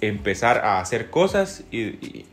empezar 0.00 0.58
a 0.64 0.80
hacer 0.80 1.10
cosas 1.10 1.64
y, 1.70 1.80
y- 1.82 2.26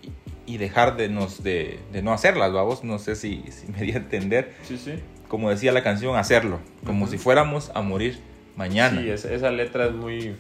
y 0.48 0.58
dejar 0.58 0.98
de, 0.98 1.10
nos, 1.10 1.44
de, 1.44 1.78
de 1.92 2.02
no 2.02 2.12
hacerlas, 2.12 2.52
vamos. 2.52 2.84
No 2.84 2.98
sé 2.98 3.16
si, 3.16 3.44
si 3.52 3.72
me 3.72 3.82
di 3.82 3.92
a 3.92 3.98
entender. 3.98 4.56
Sí, 4.64 4.78
sí. 4.80 4.94
Como 5.28 5.52
decía 5.52 5.72
la 5.72 5.84
canción, 5.84 6.16
hacerlo. 6.16 6.60
Como 6.86 7.04
Ujú. 7.04 7.12
si 7.12 7.18
fuéramos 7.20 7.70
a 7.76 7.82
morir 7.84 8.18
mañana. 8.56 9.00
Sí, 9.00 9.10
esa, 9.12 9.32
esa 9.32 9.52
letra 9.52 9.86
es 9.86 9.92
muy, 9.92 10.36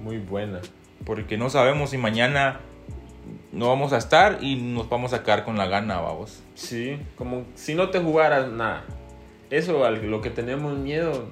muy 0.00 0.18
buena. 0.18 0.60
Porque 1.04 1.36
no 1.36 1.50
sabemos 1.50 1.90
si 1.90 1.98
mañana 1.98 2.60
no 3.52 3.68
vamos 3.68 3.92
a 3.92 3.98
estar 3.98 4.38
y 4.40 4.56
nos 4.56 4.88
vamos 4.88 5.12
a 5.12 5.22
quedar 5.22 5.44
con 5.44 5.58
la 5.58 5.66
gana, 5.66 6.00
vamos. 6.00 6.42
Sí, 6.54 6.98
como 7.16 7.44
si 7.54 7.74
no 7.74 7.90
te 7.90 8.00
jugaras 8.00 8.50
nada. 8.50 8.84
Eso, 9.50 9.84
a 9.84 9.90
lo 9.90 10.22
que 10.22 10.30
tenemos 10.30 10.76
miedo, 10.78 11.28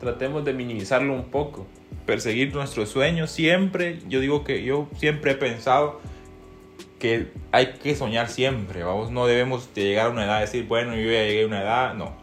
tratemos 0.00 0.44
de 0.46 0.54
minimizarlo 0.54 1.12
un 1.12 1.26
poco. 1.26 1.66
Perseguir 2.06 2.54
nuestros 2.54 2.88
sueños 2.88 3.30
siempre. 3.30 3.98
Yo 4.08 4.20
digo 4.20 4.44
que 4.44 4.64
yo 4.64 4.88
siempre 4.96 5.32
he 5.32 5.34
pensado 5.34 6.00
que 6.98 7.30
hay 7.52 7.74
que 7.74 7.94
soñar 7.94 8.28
siempre, 8.28 8.82
vamos. 8.82 9.10
No 9.10 9.26
debemos 9.26 9.74
de 9.74 9.84
llegar 9.84 10.06
a 10.06 10.10
una 10.10 10.24
edad 10.24 10.38
y 10.38 10.40
decir, 10.42 10.66
bueno, 10.66 10.94
yo 10.94 11.10
ya 11.10 11.22
llegué 11.24 11.42
a 11.42 11.46
una 11.46 11.60
edad. 11.60 11.94
No. 11.94 12.16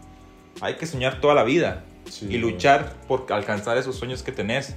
Hay 0.60 0.74
que 0.74 0.88
soñar 0.88 1.22
toda 1.22 1.36
la 1.36 1.44
vida. 1.44 1.84
Sí. 2.10 2.28
y 2.30 2.38
luchar 2.38 2.94
por 3.08 3.26
alcanzar 3.32 3.78
esos 3.80 3.96
sueños 3.96 4.22
que 4.22 4.32
tenés. 4.32 4.76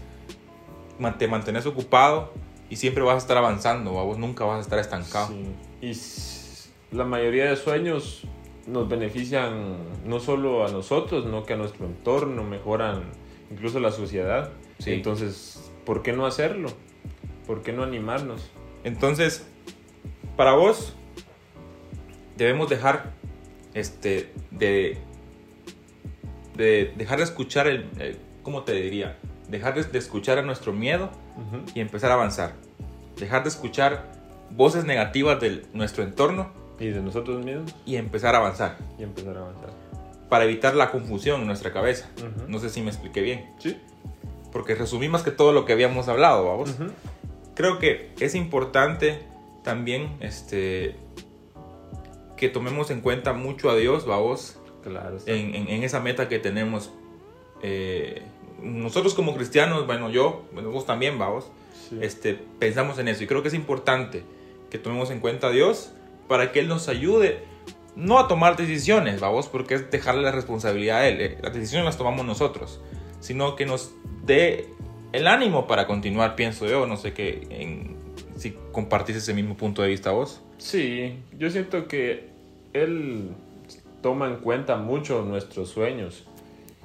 Te 1.19 1.29
mantenés 1.29 1.67
ocupado 1.67 2.33
y 2.71 2.77
siempre 2.77 3.03
vas 3.03 3.15
a 3.15 3.19
estar 3.19 3.37
avanzando, 3.37 3.93
vos 3.93 4.19
nunca 4.19 4.45
vas 4.45 4.59
a 4.59 4.61
estar 4.61 4.79
estancado. 4.79 5.29
Sí. 5.29 5.45
Y 6.93 6.97
la 6.97 7.05
mayoría 7.05 7.49
de 7.51 7.57
sueños 7.57 8.23
nos 8.67 8.89
benefician 8.89 9.77
no 10.05 10.21
solo 10.21 10.67
a 10.67 10.71
nosotros, 10.71 11.25
no 11.27 11.45
que 11.45 11.55
a 11.55 11.57
nuestro 11.57 11.87
entorno, 11.87 12.45
mejoran 12.45 13.05
incluso 13.51 13.81
la 13.81 13.91
sociedad. 13.91 14.51
Sí. 14.79 14.93
Entonces, 14.93 15.71
¿por 15.87 16.03
qué 16.03 16.13
no 16.13 16.27
hacerlo? 16.27 16.69
¿Por 17.47 17.63
qué 17.63 17.73
no 17.73 17.83
animarnos? 17.83 18.51
Entonces, 18.85 19.47
para 20.37 20.53
vos, 20.53 20.95
debemos 22.37 22.69
dejar 22.69 23.13
este, 23.75 24.31
de, 24.51 24.99
de 26.57 26.93
dejar 26.97 27.19
de 27.19 27.25
escuchar 27.25 27.67
el, 27.67 27.89
el- 27.99 28.19
¿cómo 28.43 28.63
te 28.63 28.73
diría? 28.73 29.19
Dejar 29.49 29.75
de, 29.75 29.99
escuchar 29.99 30.39
a 30.39 30.43
nuestro 30.43 30.73
miedo 30.73 31.11
y 31.75 31.81
empezar 31.81 32.11
a 32.11 32.15
avanzar. 32.15 32.53
Dejar 33.17 33.43
de 33.43 33.49
escuchar 33.49 34.05
voces 34.51 34.85
negativas 34.85 35.41
de 35.41 35.65
nuestro 35.73 36.03
entorno 36.05 36.51
Y 36.79 36.87
de 36.89 37.01
nosotros 37.01 37.45
mismos 37.45 37.75
y 37.87 37.97
empezar 37.97 38.35
a 38.35 38.39
avanzar. 38.39 38.77
y 38.99 39.03
empezar 39.03 39.37
a 39.37 39.41
avanzar. 39.41 39.71
Para 40.29 40.45
evitar 40.45 40.75
la 40.75 40.91
confusión 40.91 41.41
en 41.41 41.47
nuestra 41.47 41.73
cabeza. 41.73 42.09
No 42.49 42.59
sé 42.59 42.69
si 42.69 42.83
me 42.83 42.89
expliqué 42.91 43.23
bien. 43.23 43.51
Sí. 43.59 43.77
Porque 44.53 44.75
resumí 44.75 45.09
más 45.09 45.23
que 45.23 45.31
todo 45.31 45.53
lo 45.53 45.65
que 45.65 45.73
habíamos 45.73 46.09
hablado, 46.09 46.47
vamos. 46.47 46.75
Creo 47.55 47.79
que 47.79 48.13
es 48.21 48.35
importante 48.35 49.21
también 49.65 50.17
este, 50.21 50.97
que 52.37 52.49
tomemos 52.49 52.91
en 52.91 53.01
cuenta 53.01 53.33
mucho 53.33 53.71
a 53.71 53.77
Dios, 53.77 54.07
vamos, 54.07 54.59
Claro. 54.83 55.17
en- 55.27 55.55
en 55.69 55.83
esa 55.83 56.01
meta 56.01 56.29
que 56.29 56.39
tenemos. 56.39 56.93
Eh, 57.63 58.23
nosotros 58.63 59.15
como 59.15 59.35
cristianos, 59.35 59.87
bueno, 59.87 60.11
yo, 60.11 60.43
vos 60.53 60.87
también, 60.87 61.19
vamos, 61.19 61.51
Sí. 61.89 61.99
este, 62.03 62.35
pensamos 62.59 62.99
en 62.99 63.09
eso. 63.09 63.25
Y 63.25 63.27
creo 63.27 63.43
que 63.43 63.49
es 63.49 63.55
importante 63.55 64.23
que 64.71 64.79
tomemos 64.79 65.11
en 65.11 65.21
cuenta 65.21 65.47
a 65.47 65.51
Dios 65.51 65.93
para 66.29 66.53
que 66.53 66.61
Él 66.61 66.69
nos 66.69 66.89
ayude, 66.89 67.43
no 67.97 68.19
a 68.19 68.29
tomar 68.29 68.57
decisiones, 68.57 69.21
vamos, 69.21 69.49
porque 69.49 69.75
es 69.75 69.91
dejarle 69.91 70.23
la 70.23 70.33
responsabilidad 70.33 70.99
a 70.99 71.09
Él. 71.09 71.21
eh, 71.21 71.39
Las 71.43 71.55
decisiones 71.55 71.85
las 71.87 71.97
tomamos 71.97 72.27
nosotros, 72.27 72.81
sino 73.21 73.57
que 73.57 73.65
nos 73.67 73.93
dé 74.27 74.69
el 75.13 75.27
ánimo 75.27 75.67
para 75.67 75.87
continuar, 75.87 76.37
pienso 76.37 76.67
yo. 76.67 76.87
No 76.87 76.97
sé 76.97 77.13
qué, 77.15 77.47
en- 77.51 77.97
si 78.37 78.55
compartís 78.73 79.17
ese 79.17 79.33
mismo 79.35 79.57
punto 79.57 79.83
de 79.83 79.89
vista 79.89 80.11
vos. 80.13 80.41
Sí, 80.59 81.15
yo 81.39 81.51
siento 81.51 81.89
que 81.89 82.29
él 82.75 83.31
toma 84.03 84.27
en 84.29 84.37
cuenta 84.37 84.77
mucho 84.77 85.23
nuestros 85.23 85.71
sueños 85.71 86.25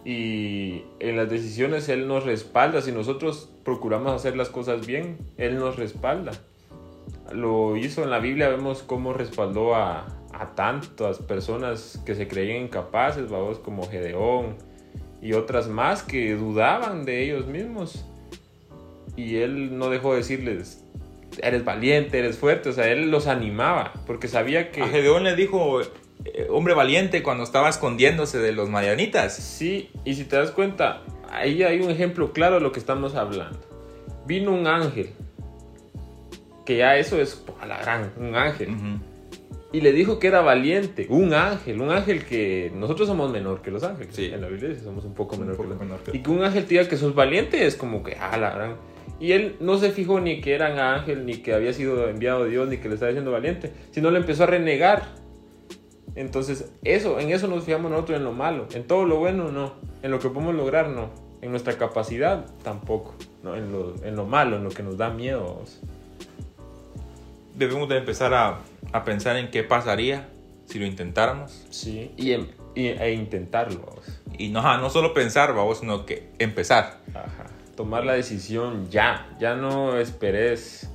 y 0.05 0.83
en 0.99 1.15
las 1.17 1.29
decisiones 1.29 1.89
él 1.89 2.07
nos 2.07 2.25
respalda. 2.25 2.81
Si 2.81 2.91
nosotros 2.91 3.49
procuramos 3.63 4.13
hacer 4.13 4.35
las 4.35 4.49
cosas 4.49 4.85
bien, 4.85 5.17
él 5.37 5.57
nos 5.57 5.77
respalda. 5.77 6.31
Lo 7.31 7.77
hizo 7.77 8.03
en 8.03 8.09
la 8.09 8.19
Biblia, 8.19 8.49
vemos 8.49 8.83
cómo 8.83 9.13
respaldó 9.13 9.75
a, 9.75 10.07
a 10.33 10.55
tantas 10.55 11.19
personas 11.19 12.01
que 12.05 12.15
se 12.15 12.27
creían 12.27 12.63
incapaces, 12.63 13.29
vamos, 13.29 13.59
como 13.59 13.87
Gedeón 13.87 14.55
y 15.23 15.33
otras 15.33 15.69
más 15.69 16.03
que 16.03 16.35
dudaban 16.35 17.05
de 17.05 17.23
ellos 17.23 17.47
mismos. 17.47 18.05
Y 19.15 19.37
él 19.37 19.77
no 19.77 19.89
dejó 19.89 20.11
de 20.11 20.17
decirles, 20.17 20.83
eres 21.41 21.63
valiente, 21.63 22.19
eres 22.19 22.37
fuerte, 22.37 22.69
o 22.69 22.73
sea, 22.73 22.89
él 22.89 23.09
los 23.09 23.27
animaba, 23.27 23.93
porque 24.05 24.27
sabía 24.27 24.69
que... 24.71 24.81
A 24.81 24.87
Gedeón 24.87 25.23
le 25.23 25.35
dijo, 25.37 25.79
hombre 26.49 26.73
valiente, 26.73 27.21
cuando 27.23 27.43
estaba 27.43 27.69
escondiéndose 27.69 28.39
de 28.39 28.51
los 28.51 28.69
marianitas. 28.69 29.35
Sí, 29.35 29.89
y 30.05 30.13
si 30.15 30.23
te 30.25 30.35
das 30.37 30.51
cuenta, 30.51 31.01
ahí 31.31 31.63
hay 31.63 31.81
un 31.81 31.89
ejemplo 31.91 32.31
claro 32.33 32.55
de 32.55 32.61
lo 32.61 32.71
que 32.71 32.79
estamos 32.79 33.15
hablando. 33.15 33.59
Vino 34.25 34.53
un 34.53 34.67
ángel, 34.67 35.09
que 36.65 36.77
ya 36.77 36.97
eso 36.97 37.19
es 37.21 37.43
a 37.59 37.65
la 37.65 37.77
gran, 37.79 38.11
un 38.17 38.35
ángel, 38.35 38.69
y 39.73 39.81
le 39.81 39.91
dijo 39.91 40.19
que 40.19 40.27
era 40.27 40.41
valiente, 40.41 41.07
un 41.09 41.33
ángel, 41.33 41.81
un 41.81 41.89
ángel 41.91 42.23
que 42.25 42.71
nosotros 42.75 43.07
somos 43.07 43.31
menor 43.31 43.61
que 43.61 43.71
los 43.71 43.83
ángeles, 43.83 44.15
Sí. 44.15 44.25
en 44.33 44.41
la 44.41 44.47
Biblia 44.47 44.73
somos 44.81 45.03
un 45.03 45.13
poco 45.13 45.35
menor 45.35 45.55
poco 45.57 45.63
que 45.69 45.73
los 45.75 45.79
menor 45.81 45.99
que- 46.03 46.15
Y 46.17 46.21
que 46.21 46.29
un 46.29 46.43
ángel 46.43 46.63
te 46.65 46.69
diga 46.75 46.87
que 46.87 46.95
sos 46.95 47.15
valiente 47.15 47.65
es 47.65 47.75
como 47.75 48.03
que, 48.03 48.15
ah, 48.19 48.37
la 48.37 48.51
gran. 48.51 48.75
Y 49.19 49.31
él 49.33 49.55
no 49.59 49.77
se 49.77 49.91
fijó 49.91 50.19
ni 50.19 50.41
que 50.41 50.53
era 50.53 50.71
un 50.71 50.79
ángel, 50.79 51.25
ni 51.25 51.37
que 51.37 51.53
había 51.53 51.73
sido 51.73 52.07
enviado 52.09 52.43
de 52.45 52.51
Dios, 52.51 52.69
ni 52.69 52.77
que 52.77 52.87
le 52.87 52.93
estaba 52.93 53.09
diciendo 53.09 53.31
valiente, 53.31 53.71
sino 53.91 54.09
le 54.11 54.19
empezó 54.19 54.43
a 54.43 54.47
renegar. 54.47 55.22
Entonces, 56.15 56.71
eso, 56.83 57.19
en 57.19 57.31
eso 57.31 57.47
nos 57.47 57.63
fijamos 57.63 57.89
nosotros 57.91 58.17
en 58.17 58.23
lo 58.23 58.31
malo. 58.33 58.67
En 58.73 58.85
todo 58.85 59.05
lo 59.05 59.17
bueno, 59.17 59.51
no. 59.51 59.73
En 60.03 60.11
lo 60.11 60.19
que 60.19 60.29
podemos 60.29 60.53
lograr, 60.55 60.89
no. 60.89 61.09
En 61.41 61.51
nuestra 61.51 61.77
capacidad, 61.77 62.45
tampoco. 62.63 63.15
No, 63.41 63.55
en, 63.55 63.71
lo, 63.71 63.95
en 64.05 64.15
lo 64.15 64.25
malo, 64.25 64.57
en 64.57 64.63
lo 64.63 64.69
que 64.69 64.83
nos 64.83 64.97
da 64.97 65.09
miedo. 65.09 65.61
Debemos 67.55 67.87
de 67.89 67.97
empezar 67.97 68.33
a, 68.33 68.59
a 68.91 69.03
pensar 69.03 69.37
en 69.37 69.51
qué 69.51 69.63
pasaría 69.63 70.27
si 70.65 70.79
lo 70.79 70.85
intentáramos. 70.85 71.65
Sí, 71.69 72.11
y, 72.17 72.31
em- 72.31 72.47
y- 72.75 72.87
e 72.87 73.13
intentarlo. 73.13 73.95
Y 74.37 74.49
no, 74.49 74.61
no 74.79 74.89
solo 74.89 75.13
pensar, 75.13 75.53
vamos, 75.53 75.79
sino 75.79 76.05
que 76.05 76.29
empezar. 76.39 76.99
Ajá. 77.09 77.45
Tomar 77.75 78.05
la 78.05 78.13
decisión 78.13 78.89
ya. 78.89 79.35
Ya 79.39 79.55
no 79.55 79.97
esperes, 79.97 80.89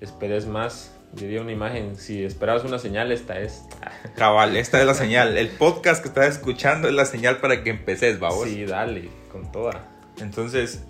esperes 0.00 0.46
más. 0.46 0.94
Diría 1.12 1.40
una 1.40 1.52
imagen, 1.52 1.96
si 1.96 2.24
esperabas 2.24 2.64
una 2.64 2.78
señal, 2.78 3.10
esta 3.10 3.40
es. 3.40 3.64
Cabal, 4.16 4.56
esta 4.56 4.80
es 4.80 4.86
la 4.86 4.94
señal. 4.94 5.36
El 5.36 5.48
podcast 5.48 6.02
que 6.02 6.08
estás 6.08 6.36
escuchando 6.36 6.88
es 6.88 6.94
la 6.94 7.04
señal 7.04 7.38
para 7.38 7.62
que 7.62 7.70
empeces, 7.70 8.18
vamos. 8.20 8.44
Sí, 8.44 8.64
dale, 8.64 9.08
con 9.32 9.50
toda. 9.50 9.88
Entonces, 10.20 10.84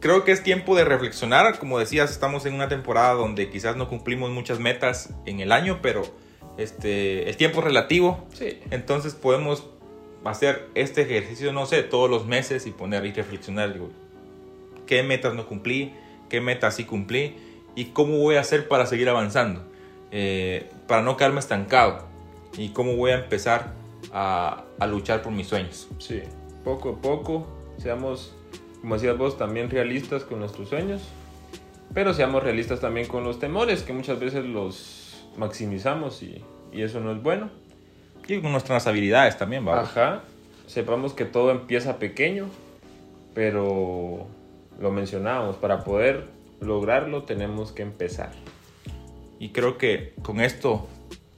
creo 0.00 0.24
que 0.24 0.32
es 0.32 0.42
tiempo 0.42 0.74
de 0.74 0.84
reflexionar. 0.84 1.58
Como 1.58 1.78
decías, 1.78 2.10
estamos 2.10 2.44
en 2.46 2.54
una 2.54 2.68
temporada 2.68 3.14
donde 3.14 3.50
quizás 3.50 3.76
no 3.76 3.88
cumplimos 3.88 4.30
muchas 4.30 4.58
metas 4.58 5.10
en 5.26 5.40
el 5.40 5.52
año, 5.52 5.80
pero 5.80 6.02
este, 6.58 7.28
el 7.28 7.36
tiempo 7.36 7.60
es 7.60 7.64
relativo. 7.66 8.26
Sí. 8.34 8.60
Entonces 8.70 9.14
podemos 9.14 9.68
hacer 10.24 10.68
este 10.74 11.02
ejercicio, 11.02 11.52
no 11.52 11.66
sé, 11.66 11.84
todos 11.84 12.10
los 12.10 12.26
meses 12.26 12.66
y 12.66 12.72
poner 12.72 13.06
y 13.06 13.12
reflexionar. 13.12 13.72
Digo, 13.72 13.90
¿Qué 14.86 15.02
metas 15.02 15.34
no 15.34 15.46
cumplí? 15.46 15.92
¿Qué 16.28 16.40
metas 16.40 16.76
sí 16.76 16.84
cumplí? 16.84 17.36
¿Y 17.76 17.86
cómo 17.86 18.18
voy 18.18 18.36
a 18.36 18.40
hacer 18.40 18.66
para 18.66 18.86
seguir 18.86 19.08
avanzando? 19.08 19.62
Eh, 20.10 20.68
para 20.88 21.02
no 21.02 21.16
quedarme 21.16 21.38
estancado. 21.38 22.06
¿Y 22.56 22.70
cómo 22.70 22.96
voy 22.96 23.10
a 23.10 23.16
empezar 23.16 23.74
a, 24.12 24.64
a 24.80 24.86
luchar 24.86 25.22
por 25.22 25.30
mis 25.32 25.46
sueños? 25.46 25.88
Sí, 25.98 26.22
poco 26.64 26.90
a 26.90 26.96
poco, 26.96 27.46
seamos, 27.78 28.34
como 28.80 28.94
decías 28.94 29.18
vos, 29.18 29.36
también 29.36 29.68
realistas 29.70 30.24
con 30.24 30.40
nuestros 30.40 30.70
sueños, 30.70 31.02
pero 31.92 32.14
seamos 32.14 32.42
realistas 32.42 32.80
también 32.80 33.06
con 33.06 33.24
los 33.24 33.38
temores, 33.38 33.82
que 33.82 33.92
muchas 33.92 34.18
veces 34.18 34.44
los 34.46 35.26
maximizamos 35.36 36.22
y, 36.22 36.42
y 36.72 36.82
eso 36.82 37.00
no 37.00 37.12
es 37.12 37.22
bueno. 37.22 37.50
Y 38.26 38.40
con 38.40 38.52
nuestras 38.52 38.86
habilidades 38.86 39.36
también, 39.36 39.68
¿va? 39.68 39.82
Ajá, 39.82 40.22
sepamos 40.66 41.12
que 41.12 41.26
todo 41.26 41.50
empieza 41.50 41.98
pequeño, 41.98 42.46
pero 43.34 44.26
lo 44.80 44.90
mencionábamos, 44.90 45.56
para 45.56 45.84
poder 45.84 46.35
lograrlo 46.60 47.24
tenemos 47.24 47.72
que 47.72 47.82
empezar. 47.82 48.32
Y 49.38 49.50
creo 49.50 49.76
que 49.78 50.14
con 50.22 50.40
esto 50.40 50.88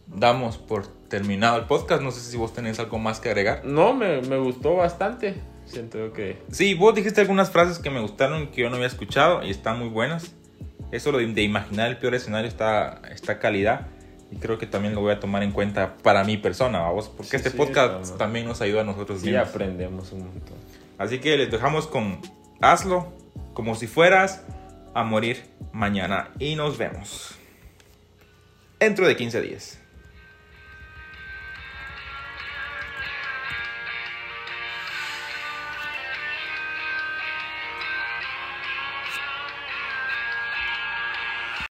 damos 0.07 0.57
por 0.59 0.87
terminado 0.87 1.57
el 1.59 1.65
podcast. 1.65 2.03
No 2.03 2.11
sé 2.11 2.21
si 2.21 2.37
vos 2.37 2.53
tenés 2.53 2.79
algo 2.79 2.99
más 2.99 3.21
que 3.21 3.29
agregar. 3.29 3.65
No, 3.65 3.93
me, 3.95 4.21
me 4.23 4.39
gustó 4.39 4.77
bastante, 4.77 5.35
siento 5.67 6.13
que... 6.13 6.39
Sí, 6.51 6.75
vos 6.75 6.95
dijiste 6.95 7.21
algunas 7.21 7.51
frases 7.51 7.79
que 7.79 7.91
me 7.91 8.01
gustaron 8.01 8.49
que 8.49 8.63
yo 8.63 8.71
no 8.71 8.77
había 8.77 8.87
escuchado 8.87 9.43
y 9.45 9.51
están 9.51 9.79
muy 9.79 9.89
buenas. 9.89 10.33
Eso 10.93 11.13
lo 11.13 11.19
de, 11.19 11.27
de 11.27 11.43
imaginar 11.43 11.89
el 11.91 11.99
peor 11.99 12.15
escenario 12.15 12.49
está, 12.49 13.03
está 13.11 13.39
calidad 13.39 13.89
y 14.31 14.37
creo 14.37 14.59
que 14.59 14.67
también 14.67 14.95
lo 14.95 15.01
voy 15.01 15.13
a 15.13 15.21
tomar 15.21 15.43
en 15.43 15.53
cuenta 15.53 15.97
para 16.03 16.23
mi 16.25 16.37
persona, 16.37 16.81
vamos, 16.81 17.09
porque 17.09 17.31
Sí, 17.31 17.37
este 17.37 17.51
sí, 17.51 17.57
podcast 17.57 18.17
también 18.17 18.47
nos 18.47 18.61
ayuda 18.61 18.83
a 18.83 18.85
nosotros 18.85 19.21
Sí, 19.21 19.27
mismos. 19.31 19.49
aprendemos 19.49 20.13
un 20.13 20.21
montón. 20.27 20.57
Así 20.99 21.19
que 21.19 21.37
les 21.37 21.51
dejamos 21.51 21.87
con 21.87 22.21
hazlo 22.61 23.13
como 23.55 23.75
si 23.75 23.87
fueras 23.87 24.45
a 24.95 25.05
morir 25.05 25.45
mañana 25.73 26.31
y 26.39 26.55
nos 26.55 26.79
vemos 26.79 27.39
dentro 28.79 29.07
de 29.07 29.17
15 29.17 29.43
días. 29.43 29.81